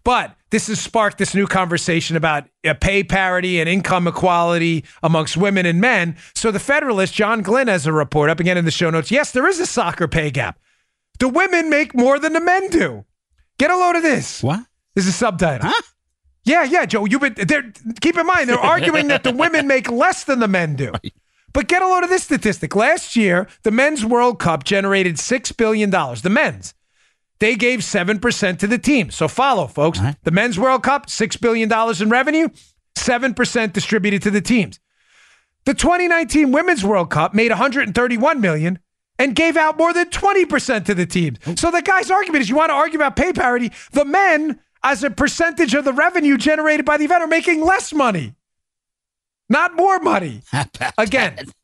[0.03, 2.45] But this has sparked this new conversation about
[2.80, 6.15] pay parity and income equality amongst women and men.
[6.34, 9.11] So the Federalist, John Glenn, has a report up again in the show notes.
[9.11, 10.57] Yes, there is a soccer pay gap.
[11.19, 13.05] The women make more than the men do.
[13.59, 14.41] Get a load of this.
[14.41, 14.61] What?
[14.95, 15.67] This is a subtitle.
[15.69, 15.82] Huh?
[16.47, 17.05] Yeah, yeah, Joe.
[17.05, 17.71] You've been there.
[18.01, 20.93] Keep in mind, they're arguing that the women make less than the men do.
[21.53, 22.75] But get a load of this statistic.
[22.75, 26.21] Last year, the men's World Cup generated six billion dollars.
[26.21, 26.73] The men's.
[27.39, 29.11] They gave seven percent to the team.
[29.11, 29.99] So follow, folks.
[29.99, 30.15] right.
[30.23, 32.49] The men's World Cup, six billion dollars in revenue,
[32.95, 34.79] seven percent distributed to the teams.
[35.65, 38.79] The 2019 Women's World Cup made 131 million
[39.19, 41.39] and gave out more than 20% to the teams.
[41.45, 41.55] Oh.
[41.55, 45.03] So the guy's argument is you want to argue about pay parity, the men as
[45.03, 48.36] a percentage of the revenue generated by the event are making less money.
[49.49, 50.41] Not more money.
[50.97, 51.38] Again.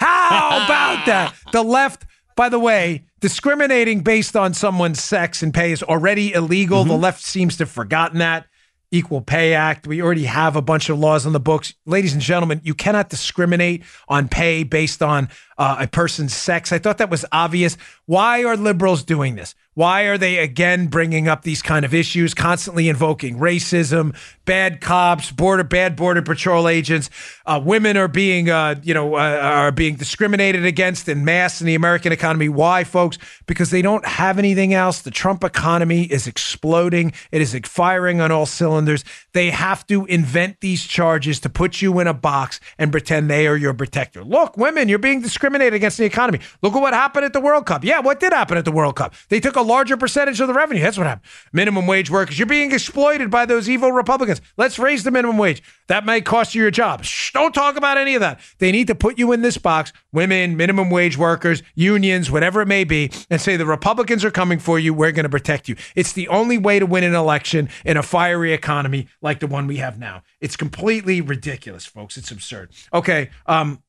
[0.00, 1.34] How about that?
[1.52, 2.04] The left,
[2.36, 6.84] by the way, discriminating based on someone's sex and pay is already illegal.
[6.84, 8.46] The left seems to have forgotten that.
[8.92, 9.86] Equal Pay Act.
[9.86, 11.74] We already have a bunch of laws on the books.
[11.86, 15.28] Ladies and gentlemen, you cannot discriminate on pay based on
[15.58, 16.72] uh, a person's sex.
[16.72, 17.76] I thought that was obvious.
[18.04, 19.54] Why are liberals doing this?
[19.76, 24.16] Why are they again bringing up these kind of issues, constantly invoking racism,
[24.46, 27.10] bad cops, border bad border patrol agents,
[27.44, 31.66] uh, women are being uh, you know uh, are being discriminated against in mass in
[31.66, 32.48] the American economy?
[32.48, 33.18] Why, folks?
[33.44, 35.02] Because they don't have anything else.
[35.02, 37.12] The Trump economy is exploding.
[37.30, 39.04] It is firing on all cylinders.
[39.34, 43.46] They have to invent these charges to put you in a box and pretend they
[43.46, 44.24] are your protector.
[44.24, 46.40] Look, women, you're being discriminated against in the economy.
[46.62, 47.84] Look at what happened at the World Cup.
[47.84, 49.12] Yeah, what did happen at the World Cup?
[49.28, 50.80] They took a larger percentage of the revenue.
[50.80, 51.30] That's what happened.
[51.52, 52.38] Minimum wage workers.
[52.38, 54.40] You're being exploited by those evil Republicans.
[54.56, 55.62] Let's raise the minimum wage.
[55.88, 57.04] That may cost you your job.
[57.04, 58.40] Shh, don't talk about any of that.
[58.58, 62.66] They need to put you in this box, women, minimum wage workers, unions, whatever it
[62.66, 64.94] may be, and say the Republicans are coming for you.
[64.94, 65.76] We're going to protect you.
[65.94, 69.66] It's the only way to win an election in a fiery economy like the one
[69.66, 70.22] we have now.
[70.40, 72.16] It's completely ridiculous, folks.
[72.16, 72.70] It's absurd.
[72.92, 73.30] Okay.
[73.46, 73.82] Um,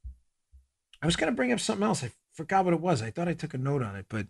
[1.02, 2.04] I was going to bring up something else.
[2.04, 3.02] I forgot what it was.
[3.02, 4.28] I thought I took a note on it, but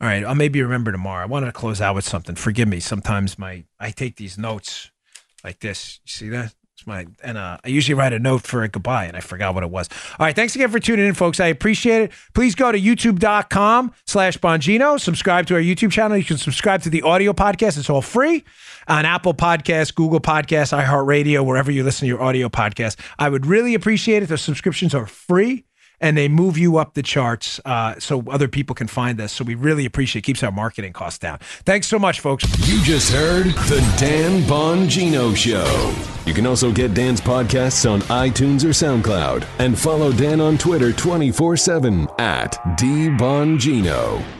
[0.00, 1.22] all right, I'll maybe remember tomorrow.
[1.22, 2.34] I wanted to close out with something.
[2.34, 2.80] Forgive me.
[2.80, 4.90] Sometimes my I take these notes
[5.44, 6.00] like this.
[6.04, 6.54] You see that?
[6.74, 9.54] It's my and uh, I usually write a note for a goodbye, and I forgot
[9.54, 9.90] what it was.
[10.18, 11.38] All right, thanks again for tuning in, folks.
[11.38, 12.12] I appreciate it.
[12.32, 14.98] Please go to youtube.com slash Bongino.
[14.98, 16.16] Subscribe to our YouTube channel.
[16.16, 17.76] You can subscribe to the audio podcast.
[17.76, 18.42] It's all free
[18.88, 22.98] on Apple Podcasts, Google Podcasts, iHeartRadio, wherever you listen to your audio podcast.
[23.18, 24.30] I would really appreciate it.
[24.30, 25.66] The subscriptions are free
[26.00, 29.32] and they move you up the charts uh, so other people can find us.
[29.32, 30.26] So we really appreciate it.
[30.26, 31.38] Keeps our marketing costs down.
[31.40, 32.44] Thanks so much, folks.
[32.68, 35.94] You just heard the Dan Bongino Show.
[36.26, 40.92] You can also get Dan's podcasts on iTunes or SoundCloud and follow Dan on Twitter
[40.92, 44.39] 24 7 at DBongino.